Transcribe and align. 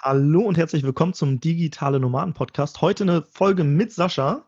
Hallo 0.00 0.42
und 0.42 0.56
herzlich 0.56 0.84
willkommen 0.84 1.12
zum 1.12 1.40
Digitale 1.40 1.98
Nomaden 1.98 2.32
Podcast. 2.32 2.82
Heute 2.82 3.02
eine 3.02 3.22
Folge 3.22 3.64
mit 3.64 3.92
Sascha. 3.92 4.46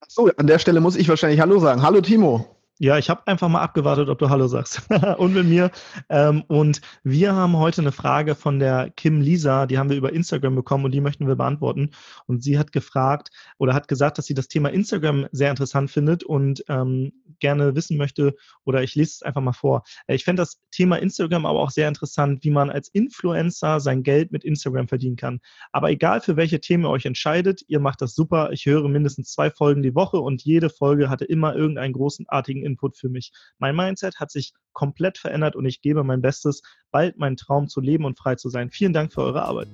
Achso, 0.00 0.30
an 0.36 0.46
der 0.46 0.60
Stelle 0.60 0.80
muss 0.80 0.94
ich 0.94 1.08
wahrscheinlich 1.08 1.40
Hallo 1.40 1.58
sagen. 1.58 1.82
Hallo 1.82 2.00
Timo. 2.00 2.57
Ja, 2.80 2.96
ich 2.96 3.10
habe 3.10 3.26
einfach 3.26 3.48
mal 3.48 3.60
abgewartet, 3.60 4.08
ob 4.08 4.20
du 4.20 4.30
Hallo 4.30 4.46
sagst. 4.46 4.82
und 5.18 5.34
mit 5.34 5.46
mir. 5.46 5.72
Ähm, 6.08 6.44
und 6.46 6.80
wir 7.02 7.34
haben 7.34 7.56
heute 7.56 7.80
eine 7.80 7.90
Frage 7.90 8.36
von 8.36 8.60
der 8.60 8.90
Kim 8.90 9.20
Lisa, 9.20 9.66
die 9.66 9.78
haben 9.78 9.90
wir 9.90 9.96
über 9.96 10.12
Instagram 10.12 10.54
bekommen 10.54 10.84
und 10.84 10.92
die 10.92 11.00
möchten 11.00 11.26
wir 11.26 11.34
beantworten. 11.34 11.90
Und 12.26 12.44
sie 12.44 12.56
hat 12.56 12.70
gefragt 12.70 13.30
oder 13.58 13.74
hat 13.74 13.88
gesagt, 13.88 14.18
dass 14.18 14.26
sie 14.26 14.34
das 14.34 14.46
Thema 14.46 14.68
Instagram 14.68 15.26
sehr 15.32 15.50
interessant 15.50 15.90
findet 15.90 16.22
und 16.22 16.64
ähm, 16.68 17.12
gerne 17.40 17.74
wissen 17.74 17.96
möchte, 17.96 18.36
oder 18.64 18.84
ich 18.84 18.94
lese 18.94 19.10
es 19.10 19.22
einfach 19.22 19.40
mal 19.40 19.52
vor. 19.52 19.82
Äh, 20.06 20.14
ich 20.14 20.22
fände 20.22 20.42
das 20.42 20.60
Thema 20.70 21.00
Instagram 21.00 21.46
aber 21.46 21.58
auch 21.58 21.70
sehr 21.70 21.88
interessant, 21.88 22.44
wie 22.44 22.50
man 22.50 22.70
als 22.70 22.88
Influencer 22.90 23.80
sein 23.80 24.04
Geld 24.04 24.30
mit 24.30 24.44
Instagram 24.44 24.86
verdienen 24.86 25.16
kann. 25.16 25.40
Aber 25.72 25.90
egal 25.90 26.20
für 26.20 26.36
welche 26.36 26.60
Themen 26.60 26.84
ihr 26.84 26.90
euch 26.90 27.06
entscheidet, 27.06 27.62
ihr 27.66 27.80
macht 27.80 28.02
das 28.02 28.14
super. 28.14 28.52
Ich 28.52 28.66
höre 28.66 28.88
mindestens 28.88 29.32
zwei 29.32 29.50
Folgen 29.50 29.82
die 29.82 29.96
Woche 29.96 30.20
und 30.20 30.44
jede 30.44 30.70
Folge 30.70 31.10
hatte 31.10 31.24
immer 31.24 31.56
irgendeinen 31.56 31.92
großartigen 31.92 32.67
Input 32.68 32.96
für 32.96 33.08
mich. 33.08 33.32
Mein 33.58 33.74
Mindset 33.74 34.20
hat 34.20 34.30
sich 34.30 34.52
komplett 34.72 35.18
verändert 35.18 35.56
und 35.56 35.66
ich 35.66 35.80
gebe 35.80 36.04
mein 36.04 36.20
Bestes, 36.20 36.62
bald 36.92 37.18
meinen 37.18 37.36
Traum 37.36 37.68
zu 37.68 37.80
leben 37.80 38.04
und 38.04 38.16
frei 38.18 38.36
zu 38.36 38.48
sein. 38.48 38.70
Vielen 38.70 38.92
Dank 38.92 39.12
für 39.12 39.22
eure 39.22 39.42
Arbeit. 39.42 39.68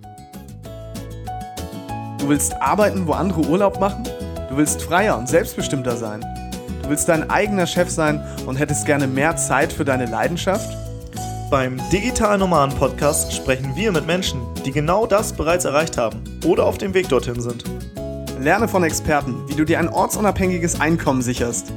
Du 2.21 2.29
willst 2.31 2.55
arbeiten, 2.55 3.07
wo 3.07 3.13
andere 3.13 3.43
Urlaub 3.43 3.81
machen? 3.81 4.05
Du 4.49 4.57
willst 4.57 4.81
freier 4.83 5.19
und 5.19 5.29
selbstbestimmter 5.29 5.97
sein? 5.97 6.25
Du 6.83 6.89
willst 6.89 7.09
dein 7.09 7.29
eigener 7.29 7.67
Chef 7.67 7.91
sein 7.91 8.25
und 8.47 8.57
hättest 8.57 8.87
gerne 8.87 9.07
mehr 9.07 9.37
Zeit 9.37 9.73
für 9.73 9.85
deine 9.85 10.07
Leidenschaft? 10.07 10.75
Beim 11.51 11.79
Digital 11.91 12.39
Nomaden 12.39 12.75
Podcast 12.77 13.35
sprechen 13.35 13.77
wir 13.77 13.93
mit 13.93 14.07
Menschen, 14.07 14.41
die 14.65 14.73
genau 14.73 15.07
das 15.07 15.35
bereits 15.35 15.67
erreicht 15.67 15.99
haben 15.99 16.23
oder 16.47 16.65
auf 16.65 16.79
dem 16.79 16.95
Weg 16.95 17.09
dorthin 17.11 17.41
sind. 17.41 17.65
Lerne 18.41 18.69
von 18.69 18.83
Experten, 18.83 19.49
wie 19.49 19.55
du 19.55 19.65
dir 19.65 19.79
ein 19.79 19.89
ortsunabhängiges 19.89 20.81
Einkommen 20.81 21.23
sicherst 21.23 21.73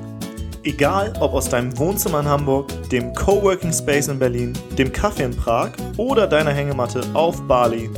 Egal 0.63 1.13
ob 1.19 1.33
aus 1.33 1.50
deinem 1.50 1.77
Wohnzimmer 1.77 2.19
in 2.22 2.27
Hamburg, 2.27 2.67
dem 2.89 3.13
Coworking 3.13 3.72
Space 3.72 4.08
in 4.08 4.19
Berlin, 4.19 4.53
dem 4.77 4.91
Kaffee 4.91 5.23
in 5.23 5.36
Prag 5.36 5.72
oder 5.97 6.27
deiner 6.27 6.52
Hängematte 6.52 7.02
auf 7.13 7.41
Bali. 7.47 7.89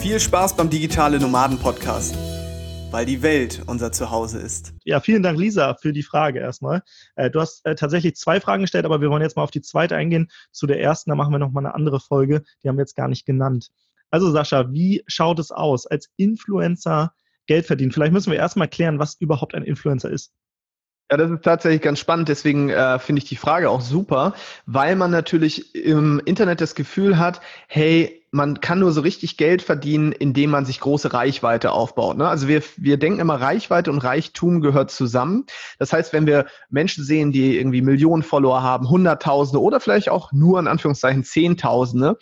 Viel 0.00 0.20
Spaß 0.20 0.56
beim 0.56 0.70
Digitale 0.70 1.18
Nomaden 1.18 1.58
Podcast, 1.58 2.16
weil 2.92 3.04
die 3.04 3.20
Welt 3.20 3.62
unser 3.66 3.90
Zuhause 3.92 4.38
ist. 4.38 4.74
Ja, 4.84 5.00
vielen 5.00 5.22
Dank, 5.22 5.38
Lisa, 5.38 5.74
für 5.74 5.92
die 5.92 6.04
Frage 6.04 6.38
erstmal. 6.38 6.82
Äh, 7.16 7.30
du 7.30 7.40
hast 7.40 7.66
äh, 7.66 7.74
tatsächlich 7.74 8.16
zwei 8.16 8.40
Fragen 8.40 8.62
gestellt, 8.62 8.84
aber 8.84 9.00
wir 9.00 9.10
wollen 9.10 9.22
jetzt 9.22 9.36
mal 9.36 9.42
auf 9.42 9.50
die 9.50 9.62
zweite 9.62 9.96
eingehen. 9.96 10.28
Zu 10.52 10.66
der 10.66 10.80
ersten, 10.80 11.10
da 11.10 11.16
machen 11.16 11.32
wir 11.32 11.38
nochmal 11.38 11.66
eine 11.66 11.74
andere 11.74 12.00
Folge. 12.00 12.42
Die 12.62 12.68
haben 12.68 12.76
wir 12.76 12.82
jetzt 12.82 12.96
gar 12.96 13.08
nicht 13.08 13.26
genannt. 13.26 13.70
Also, 14.10 14.30
Sascha, 14.30 14.72
wie 14.72 15.02
schaut 15.08 15.40
es 15.40 15.50
aus 15.50 15.86
als 15.86 16.08
Influencer 16.16 17.12
Geld 17.46 17.66
verdienen? 17.66 17.90
Vielleicht 17.90 18.12
müssen 18.12 18.30
wir 18.30 18.38
erstmal 18.38 18.68
klären, 18.68 19.00
was 19.00 19.16
überhaupt 19.20 19.54
ein 19.54 19.64
Influencer 19.64 20.10
ist. 20.10 20.32
Ja, 21.10 21.16
das 21.16 21.30
ist 21.30 21.44
tatsächlich 21.44 21.82
ganz 21.82 22.00
spannend. 22.00 22.28
Deswegen 22.28 22.68
äh, 22.68 22.98
finde 22.98 23.20
ich 23.20 23.28
die 23.28 23.36
Frage 23.36 23.70
auch 23.70 23.80
super, 23.80 24.34
weil 24.66 24.96
man 24.96 25.12
natürlich 25.12 25.74
im 25.76 26.20
Internet 26.24 26.60
das 26.60 26.74
Gefühl 26.74 27.16
hat, 27.18 27.40
hey, 27.68 28.24
man 28.32 28.60
kann 28.60 28.80
nur 28.80 28.92
so 28.92 29.00
richtig 29.00 29.36
Geld 29.36 29.62
verdienen, 29.62 30.10
indem 30.12 30.50
man 30.50 30.66
sich 30.66 30.80
große 30.80 31.12
Reichweite 31.12 31.70
aufbaut. 31.70 32.18
Ne? 32.18 32.28
Also 32.28 32.48
wir, 32.48 32.62
wir 32.76 32.98
denken 32.98 33.20
immer, 33.20 33.40
Reichweite 33.40 33.90
und 33.90 33.98
Reichtum 33.98 34.60
gehört 34.60 34.90
zusammen. 34.90 35.46
Das 35.78 35.92
heißt, 35.92 36.12
wenn 36.12 36.26
wir 36.26 36.46
Menschen 36.68 37.04
sehen, 37.04 37.30
die 37.30 37.56
irgendwie 37.56 37.82
Millionen 37.82 38.24
Follower 38.24 38.62
haben, 38.62 38.90
Hunderttausende 38.90 39.62
oder 39.62 39.80
vielleicht 39.80 40.10
auch 40.10 40.32
nur 40.32 40.58
in 40.58 40.66
Anführungszeichen 40.66 41.22
Zehntausende, 41.22 42.18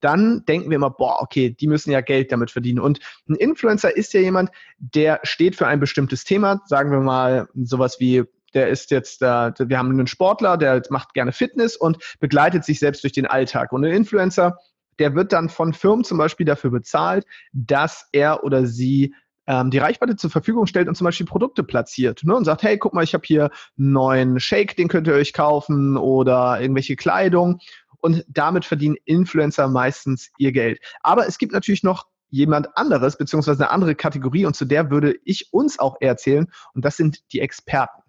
dann 0.00 0.44
denken 0.46 0.70
wir 0.70 0.76
immer, 0.76 0.90
boah, 0.90 1.18
okay, 1.20 1.50
die 1.50 1.66
müssen 1.66 1.90
ja 1.90 2.00
Geld 2.00 2.32
damit 2.32 2.50
verdienen. 2.50 2.80
Und 2.80 3.00
ein 3.28 3.34
Influencer 3.34 3.96
ist 3.96 4.12
ja 4.12 4.20
jemand, 4.20 4.50
der 4.78 5.20
steht 5.22 5.56
für 5.56 5.66
ein 5.66 5.80
bestimmtes 5.80 6.24
Thema, 6.24 6.62
sagen 6.66 6.90
wir 6.90 7.00
mal 7.00 7.48
sowas 7.54 7.98
wie 8.00 8.24
der 8.54 8.68
ist 8.68 8.90
jetzt, 8.90 9.20
wir 9.20 9.78
haben 9.78 9.90
einen 9.90 10.06
Sportler, 10.06 10.56
der 10.56 10.82
macht 10.88 11.12
gerne 11.12 11.32
Fitness 11.32 11.76
und 11.76 11.98
begleitet 12.18 12.64
sich 12.64 12.78
selbst 12.78 13.02
durch 13.02 13.12
den 13.12 13.26
Alltag. 13.26 13.72
Und 13.72 13.84
ein 13.84 13.92
Influencer, 13.92 14.58
der 14.98 15.14
wird 15.14 15.32
dann 15.32 15.48
von 15.48 15.74
Firmen 15.74 16.04
zum 16.04 16.18
Beispiel 16.18 16.46
dafür 16.46 16.70
bezahlt, 16.70 17.26
dass 17.52 18.08
er 18.12 18.44
oder 18.44 18.66
sie 18.66 19.14
ähm, 19.46 19.70
die 19.70 19.78
Reichweite 19.78 20.16
zur 20.16 20.30
Verfügung 20.30 20.66
stellt 20.66 20.88
und 20.88 20.94
zum 20.94 21.04
Beispiel 21.04 21.26
Produkte 21.26 21.62
platziert 21.62 22.22
ne, 22.24 22.36
und 22.36 22.44
sagt, 22.44 22.62
hey, 22.62 22.78
guck 22.78 22.94
mal, 22.94 23.04
ich 23.04 23.14
habe 23.14 23.24
hier 23.26 23.44
einen 23.78 23.92
neuen 23.92 24.40
Shake, 24.40 24.76
den 24.76 24.88
könnt 24.88 25.06
ihr 25.06 25.14
euch 25.14 25.32
kaufen 25.32 25.96
oder 25.96 26.60
irgendwelche 26.60 26.96
Kleidung 26.96 27.60
und 28.00 28.24
damit 28.28 28.64
verdienen 28.64 28.96
Influencer 29.04 29.68
meistens 29.68 30.30
ihr 30.38 30.52
Geld. 30.52 30.80
Aber 31.02 31.26
es 31.26 31.38
gibt 31.38 31.52
natürlich 31.52 31.82
noch 31.82 32.06
jemand 32.30 32.76
anderes, 32.76 33.16
beziehungsweise 33.16 33.64
eine 33.64 33.70
andere 33.70 33.94
Kategorie 33.94 34.44
und 34.44 34.54
zu 34.54 34.64
der 34.64 34.90
würde 34.90 35.16
ich 35.24 35.52
uns 35.52 35.78
auch 35.78 35.96
erzählen 36.00 36.46
und 36.74 36.84
das 36.84 36.96
sind 36.96 37.32
die 37.32 37.40
Experten. 37.40 38.02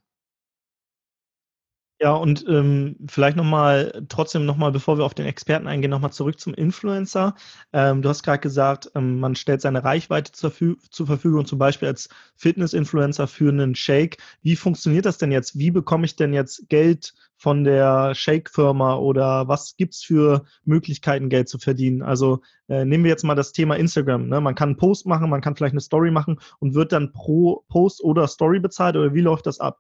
Ja, 2.02 2.14
und 2.14 2.46
ähm, 2.48 2.96
vielleicht 3.10 3.36
nochmal, 3.36 4.06
trotzdem 4.08 4.46
nochmal, 4.46 4.72
bevor 4.72 4.98
wir 4.98 5.04
auf 5.04 5.14
den 5.14 5.26
Experten 5.26 5.68
eingehen, 5.68 5.92
nochmal 5.92 6.14
zurück 6.14 6.40
zum 6.40 6.54
Influencer. 6.54 7.36
Ähm, 7.74 8.02
du 8.02 8.08
hast 8.08 8.24
gerade 8.24 8.40
gesagt, 8.40 8.90
ähm, 8.96 9.20
man 9.20 9.36
stellt 9.36 9.60
seine 9.60 9.84
Reichweite 9.84 10.32
zur, 10.32 10.54
zur 10.92 11.08
Verfügung, 11.08 11.46
zum 11.46 11.60
Beispiel 11.60 11.90
als 11.90 12.08
Fitness-Influencer 12.38 13.28
für 13.28 13.50
einen 13.50 13.76
Shake. 13.76 14.18
Wie 14.42 14.56
funktioniert 14.56 15.06
das 15.06 15.18
denn 15.18 15.34
jetzt? 15.34 15.60
Wie 15.60 15.72
bekomme 15.72 16.06
ich 16.06 16.16
denn 16.16 16.32
jetzt 16.32 16.70
Geld 16.70 17.14
von 17.40 17.64
der 17.64 18.14
Shake-Firma 18.14 18.98
oder 18.98 19.48
was 19.48 19.76
gibt's 19.78 20.04
für 20.04 20.44
Möglichkeiten, 20.66 21.30
Geld 21.30 21.48
zu 21.48 21.58
verdienen? 21.58 22.02
Also 22.02 22.42
äh, 22.68 22.84
nehmen 22.86 23.06
wir 23.06 23.12
jetzt 23.12 23.24
mal 23.24 23.36
das 23.36 23.54
Thema 23.54 23.76
Instagram. 23.76 24.28
Ne? 24.28 24.42
Man 24.42 24.56
kann 24.56 24.70
einen 24.70 24.78
Post 24.78 25.08
machen, 25.08 25.30
man 25.30 25.42
kann 25.42 25.56
vielleicht 25.56 25.74
eine 25.74 25.82
Story 25.82 26.12
machen 26.12 26.40
und 26.60 26.76
wird 26.76 26.92
dann 26.92 27.14
pro 27.14 27.64
Post 27.70 28.04
oder 28.04 28.28
Story 28.28 28.60
bezahlt 28.60 28.98
oder 28.98 29.14
wie 29.14 29.22
läuft 29.22 29.48
das 29.48 29.60
ab? 29.60 29.80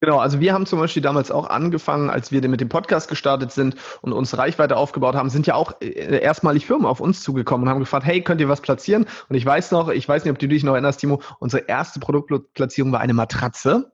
Genau, 0.00 0.18
also 0.18 0.38
wir 0.38 0.52
haben 0.52 0.64
zum 0.64 0.78
Beispiel 0.78 1.02
damals 1.02 1.32
auch 1.32 1.50
angefangen, 1.50 2.08
als 2.08 2.30
wir 2.30 2.46
mit 2.48 2.60
dem 2.60 2.68
Podcast 2.68 3.08
gestartet 3.08 3.50
sind 3.50 3.74
und 4.00 4.12
uns 4.12 4.38
Reichweite 4.38 4.76
aufgebaut 4.76 5.16
haben, 5.16 5.28
sind 5.28 5.48
ja 5.48 5.54
auch 5.56 5.80
äh, 5.80 6.20
erstmalig 6.20 6.66
Firmen 6.66 6.86
auf 6.86 7.00
uns 7.00 7.22
zugekommen 7.22 7.66
und 7.66 7.70
haben 7.70 7.80
gefragt, 7.80 8.06
hey, 8.06 8.22
könnt 8.22 8.40
ihr 8.40 8.48
was 8.48 8.60
platzieren? 8.60 9.06
Und 9.28 9.34
ich 9.34 9.44
weiß 9.44 9.72
noch, 9.72 9.88
ich 9.88 10.08
weiß 10.08 10.24
nicht, 10.24 10.30
ob 10.30 10.38
du 10.38 10.46
dich 10.46 10.62
noch 10.62 10.74
erinnerst, 10.74 11.00
Timo, 11.00 11.20
unsere 11.40 11.64
erste 11.66 11.98
Produktplatzierung 11.98 12.92
war 12.92 13.00
eine 13.00 13.14
Matratze. 13.14 13.90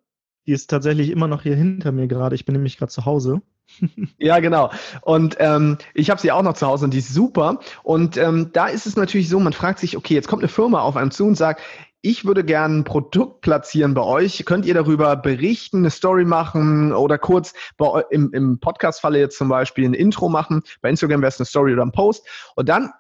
Die 0.47 0.53
ist 0.53 0.69
tatsächlich 0.69 1.11
immer 1.11 1.29
noch 1.29 1.43
hier 1.43 1.57
hinter 1.57 1.93
mir 1.93 2.07
gerade. 2.07 2.35
Ich 2.35 2.45
bin 2.45 2.55
nämlich 2.55 2.77
gerade 2.77 2.93
zu 2.93 3.05
Hause. 3.05 3.41
ja, 4.19 4.41
genau. 4.41 4.71
Und 5.03 5.37
ähm, 5.39 5.79
ich 5.95 6.11
habe 6.11 6.21
sie 6.21 6.33
auch 6.33 6.43
noch 6.43 6.55
zu 6.55 6.67
Hause 6.67 6.85
und 6.85 6.93
die 6.93 6.99
ist 6.99 7.15
super. 7.15 7.61
Und 7.83 8.17
ähm, 8.17 8.51
da 8.53 8.67
ist 8.67 8.87
es 8.87 8.97
natürlich 8.97 9.29
so, 9.29 9.41
man 9.41 9.53
fragt 9.53 9.79
sich, 9.79 9.97
okay, 9.97 10.15
jetzt 10.15 10.29
kommt 10.29 10.43
eine 10.43 10.49
Firma 10.49 10.81
auf 10.81 10.97
einem 10.97 11.11
zu 11.11 11.25
und 11.25 11.37
sagt, 11.37 11.63
ich 12.03 12.27
würde 12.27 12.45
gerne 12.45 12.81
ein 12.81 12.85
Produkt 12.85 13.41
platzieren 13.41 13.95
bei 13.95 14.03
euch. 14.03 14.45
Könnt 14.45 14.67
ihr 14.67 14.75
darüber 14.75 15.17
berichten, 15.17 15.79
eine 15.79 15.91
Story 15.91 16.27
machen 16.27 16.93
oder 16.93 17.17
kurz 17.17 17.55
bei, 17.79 18.05
im, 18.11 18.31
im 18.35 18.61
Podcast-Falle 18.61 19.19
jetzt 19.19 19.39
zum 19.39 19.49
Beispiel 19.49 19.87
ein 19.87 19.95
Intro 19.95 20.29
machen? 20.29 20.63
Bei 20.83 20.91
Instagram 20.91 21.23
wäre 21.23 21.31
es 21.31 21.41
eine 21.41 21.47
Story 21.47 21.73
oder 21.73 21.83
ein 21.83 21.93
Post. 21.93 22.29
Und 22.57 22.69
dann 22.69 22.91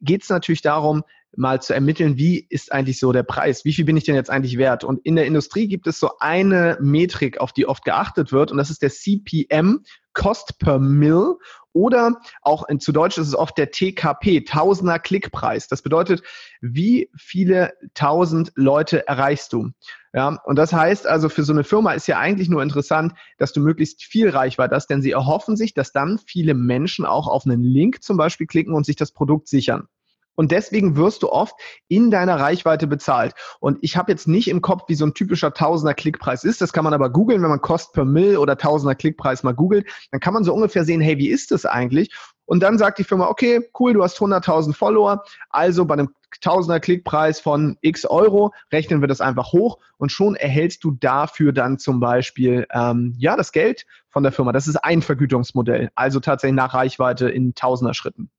geht 0.00 0.24
es 0.24 0.28
natürlich 0.28 0.62
darum, 0.62 1.04
mal 1.36 1.60
zu 1.60 1.74
ermitteln, 1.74 2.16
wie 2.16 2.46
ist 2.48 2.72
eigentlich 2.72 2.98
so 2.98 3.12
der 3.12 3.22
Preis? 3.22 3.64
Wie 3.64 3.72
viel 3.72 3.84
bin 3.84 3.96
ich 3.96 4.04
denn 4.04 4.14
jetzt 4.14 4.30
eigentlich 4.30 4.58
wert? 4.58 4.84
Und 4.84 5.04
in 5.04 5.16
der 5.16 5.26
Industrie 5.26 5.68
gibt 5.68 5.86
es 5.86 6.00
so 6.00 6.10
eine 6.18 6.78
Metrik, 6.80 7.38
auf 7.38 7.52
die 7.52 7.66
oft 7.66 7.84
geachtet 7.84 8.32
wird, 8.32 8.50
und 8.50 8.58
das 8.58 8.70
ist 8.70 8.82
der 8.82 8.90
CPM, 8.90 9.84
Cost 10.14 10.58
per 10.58 10.78
Mill. 10.78 11.36
Oder 11.72 12.16
auch 12.42 12.68
in, 12.68 12.80
zu 12.80 12.90
Deutsch 12.90 13.18
ist 13.18 13.28
es 13.28 13.36
oft 13.36 13.56
der 13.56 13.70
TKP, 13.70 14.40
Tausender 14.40 14.98
Klickpreis. 14.98 15.68
Das 15.68 15.80
bedeutet, 15.80 16.22
wie 16.60 17.08
viele 17.16 17.72
tausend 17.94 18.50
Leute 18.56 19.06
erreichst 19.06 19.52
du? 19.52 19.70
Ja, 20.12 20.40
und 20.44 20.56
das 20.56 20.72
heißt 20.72 21.06
also, 21.06 21.28
für 21.28 21.44
so 21.44 21.52
eine 21.52 21.62
Firma 21.62 21.92
ist 21.92 22.08
ja 22.08 22.18
eigentlich 22.18 22.48
nur 22.48 22.64
interessant, 22.64 23.12
dass 23.36 23.52
du 23.52 23.60
möglichst 23.60 24.02
viel 24.02 24.30
Reichweite 24.30 24.74
hast, 24.74 24.88
denn 24.88 25.02
sie 25.02 25.12
erhoffen 25.12 25.56
sich, 25.56 25.72
dass 25.74 25.92
dann 25.92 26.18
viele 26.18 26.54
Menschen 26.54 27.04
auch 27.04 27.28
auf 27.28 27.44
einen 27.44 27.62
Link 27.62 28.02
zum 28.02 28.16
Beispiel 28.16 28.48
klicken 28.48 28.74
und 28.74 28.84
sich 28.84 28.96
das 28.96 29.12
Produkt 29.12 29.46
sichern. 29.46 29.86
Und 30.38 30.52
deswegen 30.52 30.94
wirst 30.94 31.24
du 31.24 31.30
oft 31.30 31.56
in 31.88 32.12
deiner 32.12 32.38
Reichweite 32.38 32.86
bezahlt. 32.86 33.34
Und 33.58 33.78
ich 33.80 33.96
habe 33.96 34.12
jetzt 34.12 34.28
nicht 34.28 34.46
im 34.46 34.62
Kopf, 34.62 34.84
wie 34.86 34.94
so 34.94 35.04
ein 35.04 35.12
typischer 35.12 35.52
Tausender 35.52 35.94
Klickpreis 35.94 36.44
ist. 36.44 36.60
Das 36.60 36.72
kann 36.72 36.84
man 36.84 36.94
aber 36.94 37.10
googeln, 37.10 37.42
wenn 37.42 37.50
man 37.50 37.60
Cost 37.60 37.92
per 37.92 38.04
Mill 38.04 38.36
oder 38.36 38.56
Tausender 38.56 38.94
Klickpreis 38.94 39.42
mal 39.42 39.52
googelt. 39.52 39.88
Dann 40.12 40.20
kann 40.20 40.34
man 40.34 40.44
so 40.44 40.54
ungefähr 40.54 40.84
sehen, 40.84 41.00
hey, 41.00 41.18
wie 41.18 41.28
ist 41.28 41.50
das 41.50 41.66
eigentlich? 41.66 42.14
Und 42.44 42.62
dann 42.62 42.78
sagt 42.78 43.00
die 43.00 43.04
Firma, 43.04 43.26
okay, 43.26 43.68
cool, 43.80 43.94
du 43.94 44.04
hast 44.04 44.16
100.000 44.18 44.74
Follower. 44.74 45.24
Also 45.50 45.84
bei 45.84 45.94
einem 45.94 46.10
Tausender 46.40 46.78
Klickpreis 46.78 47.40
von 47.40 47.76
x 47.80 48.04
Euro 48.04 48.52
rechnen 48.70 49.00
wir 49.00 49.08
das 49.08 49.20
einfach 49.20 49.52
hoch 49.52 49.78
und 49.96 50.12
schon 50.12 50.36
erhältst 50.36 50.84
du 50.84 50.92
dafür 50.92 51.52
dann 51.52 51.80
zum 51.80 51.98
Beispiel 51.98 52.64
ähm, 52.72 53.16
ja 53.18 53.34
das 53.34 53.50
Geld 53.50 53.86
von 54.08 54.22
der 54.22 54.30
Firma. 54.30 54.52
Das 54.52 54.68
ist 54.68 54.76
ein 54.76 55.02
Vergütungsmodell, 55.02 55.90
also 55.96 56.20
tatsächlich 56.20 56.54
nach 56.54 56.74
Reichweite 56.74 57.28
in 57.28 57.56
Tausender 57.56 57.92
Schritten. 57.92 58.30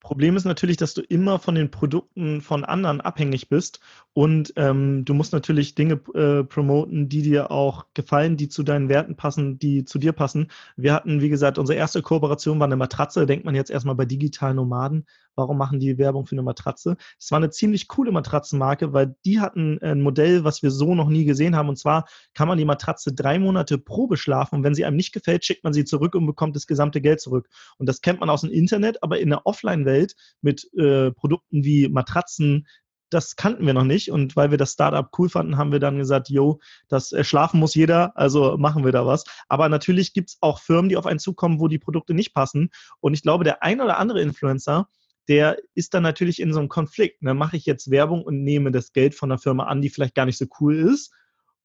Problem 0.00 0.36
ist 0.36 0.44
natürlich, 0.44 0.76
dass 0.76 0.94
du 0.94 1.02
immer 1.02 1.38
von 1.40 1.56
den 1.56 1.70
Produkten 1.70 2.40
von 2.40 2.64
anderen 2.64 3.00
abhängig 3.00 3.48
bist 3.48 3.80
und 4.12 4.52
ähm, 4.56 5.04
du 5.04 5.12
musst 5.12 5.32
natürlich 5.32 5.74
Dinge 5.74 6.00
äh, 6.14 6.44
promoten, 6.44 7.08
die 7.08 7.22
dir 7.22 7.50
auch 7.50 7.86
gefallen, 7.94 8.36
die 8.36 8.48
zu 8.48 8.62
deinen 8.62 8.88
Werten 8.88 9.16
passen, 9.16 9.58
die 9.58 9.84
zu 9.84 9.98
dir 9.98 10.12
passen. 10.12 10.50
Wir 10.76 10.94
hatten, 10.94 11.20
wie 11.20 11.28
gesagt, 11.28 11.58
unsere 11.58 11.76
erste 11.76 12.00
Kooperation 12.00 12.60
war 12.60 12.66
eine 12.66 12.76
Matratze. 12.76 13.26
Denkt 13.26 13.44
man 13.44 13.56
jetzt 13.56 13.70
erstmal 13.70 13.96
bei 13.96 14.04
digitalen 14.04 14.56
Nomaden. 14.56 15.04
Warum 15.38 15.56
machen 15.56 15.78
die 15.78 15.98
Werbung 15.98 16.26
für 16.26 16.34
eine 16.34 16.42
Matratze? 16.42 16.96
Es 17.18 17.30
war 17.30 17.38
eine 17.38 17.50
ziemlich 17.50 17.86
coole 17.86 18.10
Matratzenmarke, 18.10 18.92
weil 18.92 19.14
die 19.24 19.38
hatten 19.40 19.78
ein 19.80 20.02
Modell, 20.02 20.42
was 20.42 20.62
wir 20.64 20.72
so 20.72 20.96
noch 20.96 21.08
nie 21.08 21.24
gesehen 21.24 21.54
haben. 21.54 21.68
Und 21.68 21.78
zwar 21.78 22.06
kann 22.34 22.48
man 22.48 22.58
die 22.58 22.64
Matratze 22.64 23.14
drei 23.14 23.38
Monate 23.38 23.78
Probe 23.78 24.16
schlafen 24.16 24.56
und 24.56 24.64
wenn 24.64 24.74
sie 24.74 24.84
einem 24.84 24.96
nicht 24.96 25.12
gefällt, 25.12 25.44
schickt 25.44 25.62
man 25.62 25.72
sie 25.72 25.84
zurück 25.84 26.16
und 26.16 26.26
bekommt 26.26 26.56
das 26.56 26.66
gesamte 26.66 27.00
Geld 27.00 27.20
zurück. 27.20 27.48
Und 27.78 27.88
das 27.88 28.00
kennt 28.00 28.18
man 28.18 28.30
aus 28.30 28.40
dem 28.40 28.50
Internet, 28.50 29.02
aber 29.02 29.20
in 29.20 29.30
der 29.30 29.46
Offline-Welt 29.46 30.16
mit 30.42 30.68
äh, 30.76 31.12
Produkten 31.12 31.64
wie 31.64 31.88
Matratzen, 31.88 32.66
das 33.10 33.36
kannten 33.36 33.66
wir 33.66 33.74
noch 33.74 33.84
nicht. 33.84 34.10
Und 34.10 34.36
weil 34.36 34.50
wir 34.50 34.58
das 34.58 34.72
Startup 34.72 35.08
cool 35.18 35.28
fanden, 35.28 35.56
haben 35.56 35.72
wir 35.72 35.80
dann 35.80 35.98
gesagt, 35.98 36.28
yo, 36.28 36.60
das 36.88 37.12
äh, 37.12 37.24
schlafen 37.24 37.60
muss 37.60 37.74
jeder, 37.74 38.16
also 38.16 38.56
machen 38.58 38.84
wir 38.84 38.92
da 38.92 39.06
was. 39.06 39.24
Aber 39.48 39.68
natürlich 39.68 40.12
gibt 40.12 40.30
es 40.30 40.38
auch 40.40 40.58
Firmen, 40.60 40.88
die 40.88 40.96
auf 40.96 41.06
einen 41.06 41.18
zukommen, 41.18 41.60
wo 41.60 41.68
die 41.68 41.78
Produkte 41.78 42.14
nicht 42.14 42.34
passen. 42.34 42.70
Und 43.00 43.14
ich 43.14 43.22
glaube, 43.22 43.44
der 43.44 43.62
ein 43.62 43.80
oder 43.80 43.98
andere 43.98 44.20
Influencer, 44.20 44.88
der 45.28 45.58
ist 45.74 45.94
dann 45.94 46.02
natürlich 46.02 46.40
in 46.40 46.52
so 46.52 46.58
einem 46.58 46.68
Konflikt. 46.68 47.22
Ne? 47.22 47.34
Mache 47.34 47.56
ich 47.56 47.66
jetzt 47.66 47.90
Werbung 47.90 48.22
und 48.22 48.42
nehme 48.42 48.70
das 48.70 48.92
Geld 48.92 49.14
von 49.14 49.28
der 49.28 49.38
Firma 49.38 49.64
an, 49.64 49.82
die 49.82 49.90
vielleicht 49.90 50.14
gar 50.14 50.26
nicht 50.26 50.38
so 50.38 50.46
cool 50.60 50.76
ist? 50.76 51.12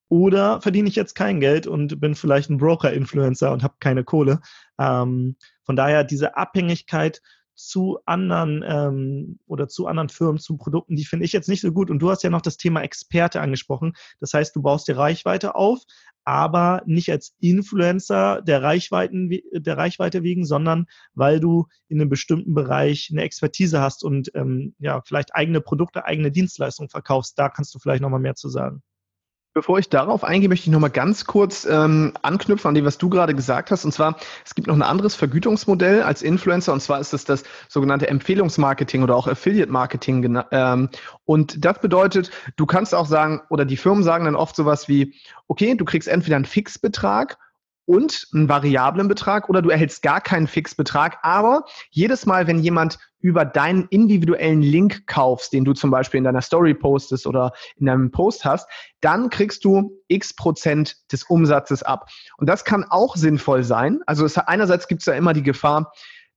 Oder 0.10 0.62
verdiene 0.62 0.90
ich 0.90 0.96
jetzt 0.96 1.16
kein 1.16 1.40
Geld 1.40 1.66
und 1.66 2.00
bin 2.00 2.14
vielleicht 2.14 2.50
ein 2.50 2.58
Broker-Influencer 2.58 3.52
und 3.52 3.64
habe 3.64 3.76
keine 3.80 4.04
Kohle? 4.04 4.42
Ähm, 4.78 5.38
von 5.64 5.76
daher 5.76 6.04
diese 6.04 6.38
Abhängigkeit 6.38 7.22
zu 7.56 8.00
anderen 8.06 8.64
ähm, 8.68 9.40
oder 9.46 9.68
zu 9.68 9.88
anderen 9.88 10.10
Firmen, 10.10 10.40
zu 10.40 10.58
Produkten, 10.58 10.96
die 10.96 11.06
finde 11.06 11.26
ich 11.26 11.34
jetzt 11.34 11.50
nicht 11.50 11.62
so 11.62 11.72
gut. 11.72 11.90
Und 11.90 12.00
du 12.00 12.10
hast 12.10 12.24
ja 12.24 12.30
noch 12.30 12.42
das 12.42 12.58
Thema 12.58 12.82
Experte 12.82 13.42
angesprochen. 13.42 13.94
Das 14.20 14.34
heißt, 14.34 14.56
du 14.56 14.62
baust 14.62 14.88
dir 14.88 14.98
Reichweite 14.98 15.56
auf, 15.56 15.84
aber 16.26 16.84
nicht 16.86 17.12
als 17.12 17.36
Influencer 17.40 18.42
der, 18.42 18.64
Reichweiten, 18.64 19.30
der 19.52 19.78
Reichweite 19.78 20.24
wegen, 20.24 20.46
sondern 20.46 20.86
weil 21.14 21.40
du 21.40 21.68
in 21.90 22.00
einem 22.00 22.10
bestimmten 22.10 22.54
Bereich 22.54 23.10
eine 23.12 23.24
Expertise 23.24 23.82
hast 23.82 24.04
und 24.04 24.32
ähm, 24.34 24.76
ja, 24.80 25.02
vielleicht 25.02 25.36
eigene 25.36 25.62
Produkte, 25.62 26.06
eigene 26.06 26.32
Dienstleistungen 26.32 26.90
verkaufst. 26.90 27.38
Da 27.38 27.50
kannst 27.50 27.76
du 27.76 27.80
vielleicht 27.80 28.02
nochmal 28.02 28.20
mehr 28.20 28.36
zu 28.36 28.50
sagen. 28.50 28.82
Bevor 29.56 29.78
ich 29.78 29.88
darauf 29.88 30.24
eingehe, 30.24 30.50
möchte 30.50 30.66
ich 30.66 30.72
noch 30.72 30.80
mal 30.80 30.90
ganz 30.90 31.26
kurz 31.26 31.66
ähm, 31.66 32.14
anknüpfen 32.24 32.70
an 32.70 32.74
dem, 32.74 32.86
was 32.86 32.98
du 32.98 33.08
gerade 33.08 33.36
gesagt 33.36 33.70
hast. 33.70 33.86
Und 33.86 33.92
zwar, 33.92 34.18
es 34.44 34.56
gibt 34.56 34.68
noch 34.68 34.74
ein 34.74 34.82
anderes 34.82 35.14
Vergütungsmodell 35.14 36.02
als 36.02 36.24
Influencer. 36.24 36.74
Und 36.74 36.82
zwar 36.82 37.00
ist 37.00 37.14
es 37.14 37.24
das 37.24 37.44
sogenannte 37.70 38.08
Empfehlungsmarketing 38.08 39.04
oder 39.04 39.16
auch 39.16 39.28
Affiliate-Marketing. 39.28 40.42
Ähm, 40.50 40.90
und 41.26 41.64
das 41.64 41.80
bedeutet, 41.82 42.32
du 42.56 42.66
kannst 42.66 42.96
auch 42.96 43.06
sagen, 43.06 43.42
oder 43.52 43.66
die 43.66 43.78
Firmen 43.78 44.04
sagen 44.04 44.26
dann 44.26 44.36
oft 44.36 44.56
sowas 44.56 44.88
wie, 44.88 45.14
okay, 45.48 45.76
du 45.76 45.86
kriegst 45.86 46.08
entweder 46.08 46.38
einen 46.38 46.46
Fixbetrag 46.46 47.38
und 47.86 48.28
einen 48.34 48.50
variablen 48.50 49.08
Betrag 49.08 49.50
oder 49.50 49.62
du 49.62 49.70
erhältst 49.70 50.02
gar 50.02 50.22
keinen 50.22 50.48
Fixbetrag. 50.48 51.18
Aber 51.22 51.66
jedes 51.90 52.26
Mal, 52.26 52.48
wenn 52.48 52.60
jemand 52.60 52.98
über 53.20 53.46
deinen 53.46 53.88
individuellen 53.90 54.62
Link 54.62 55.08
kaufst, 55.08 55.54
den 55.54 55.66
du 55.66 55.74
zum 55.74 55.92
Beispiel 55.92 56.18
in 56.18 56.24
deiner 56.26 56.42
Story 56.42 56.74
postest 56.74 57.26
oder 57.26 57.54
in 57.78 57.86
deinem 57.86 58.12
Post 58.12 58.46
hast, 58.46 58.70
dann 59.02 59.30
kriegst 59.30 59.64
du 59.66 59.98
x 60.08 60.36
Prozent 60.36 60.98
des 61.12 61.24
Umsatzes 61.24 61.84
ab. 61.84 62.10
Und 62.38 62.48
das 62.50 62.66
kann 62.66 62.86
auch 62.90 63.16
sinnvoll 63.16 63.64
sein. 63.64 64.02
Also 64.06 64.26
es, 64.26 64.38
einerseits 64.38 64.88
gibt 64.88 65.02
es 65.02 65.06
ja 65.06 65.14
immer 65.14 65.34
die 65.34 65.44
Gefahr, 65.44 65.92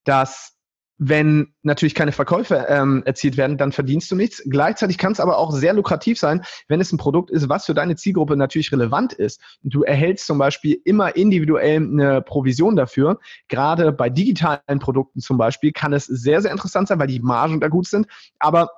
dass 0.04 0.55
wenn 0.98 1.52
natürlich 1.62 1.94
keine 1.94 2.12
Verkäufe 2.12 2.66
ähm, 2.68 3.02
erzielt 3.04 3.36
werden, 3.36 3.58
dann 3.58 3.72
verdienst 3.72 4.10
du 4.10 4.16
nichts. 4.16 4.42
Gleichzeitig 4.46 4.96
kann 4.98 5.12
es 5.12 5.20
aber 5.20 5.38
auch 5.38 5.52
sehr 5.52 5.74
lukrativ 5.74 6.18
sein, 6.18 6.42
wenn 6.68 6.80
es 6.80 6.92
ein 6.92 6.96
Produkt 6.96 7.30
ist, 7.30 7.48
was 7.48 7.66
für 7.66 7.74
deine 7.74 7.96
Zielgruppe 7.96 8.36
natürlich 8.36 8.72
relevant 8.72 9.12
ist. 9.12 9.40
Du 9.62 9.82
erhältst 9.82 10.26
zum 10.26 10.38
Beispiel 10.38 10.80
immer 10.84 11.16
individuell 11.16 11.76
eine 11.76 12.22
Provision 12.22 12.76
dafür. 12.76 13.18
Gerade 13.48 13.92
bei 13.92 14.08
digitalen 14.08 14.78
Produkten 14.78 15.20
zum 15.20 15.36
Beispiel 15.36 15.72
kann 15.72 15.92
es 15.92 16.06
sehr, 16.06 16.40
sehr 16.40 16.50
interessant 16.50 16.88
sein, 16.88 16.98
weil 16.98 17.08
die 17.08 17.20
Margen 17.20 17.60
da 17.60 17.68
gut 17.68 17.86
sind. 17.86 18.06
Aber 18.38 18.70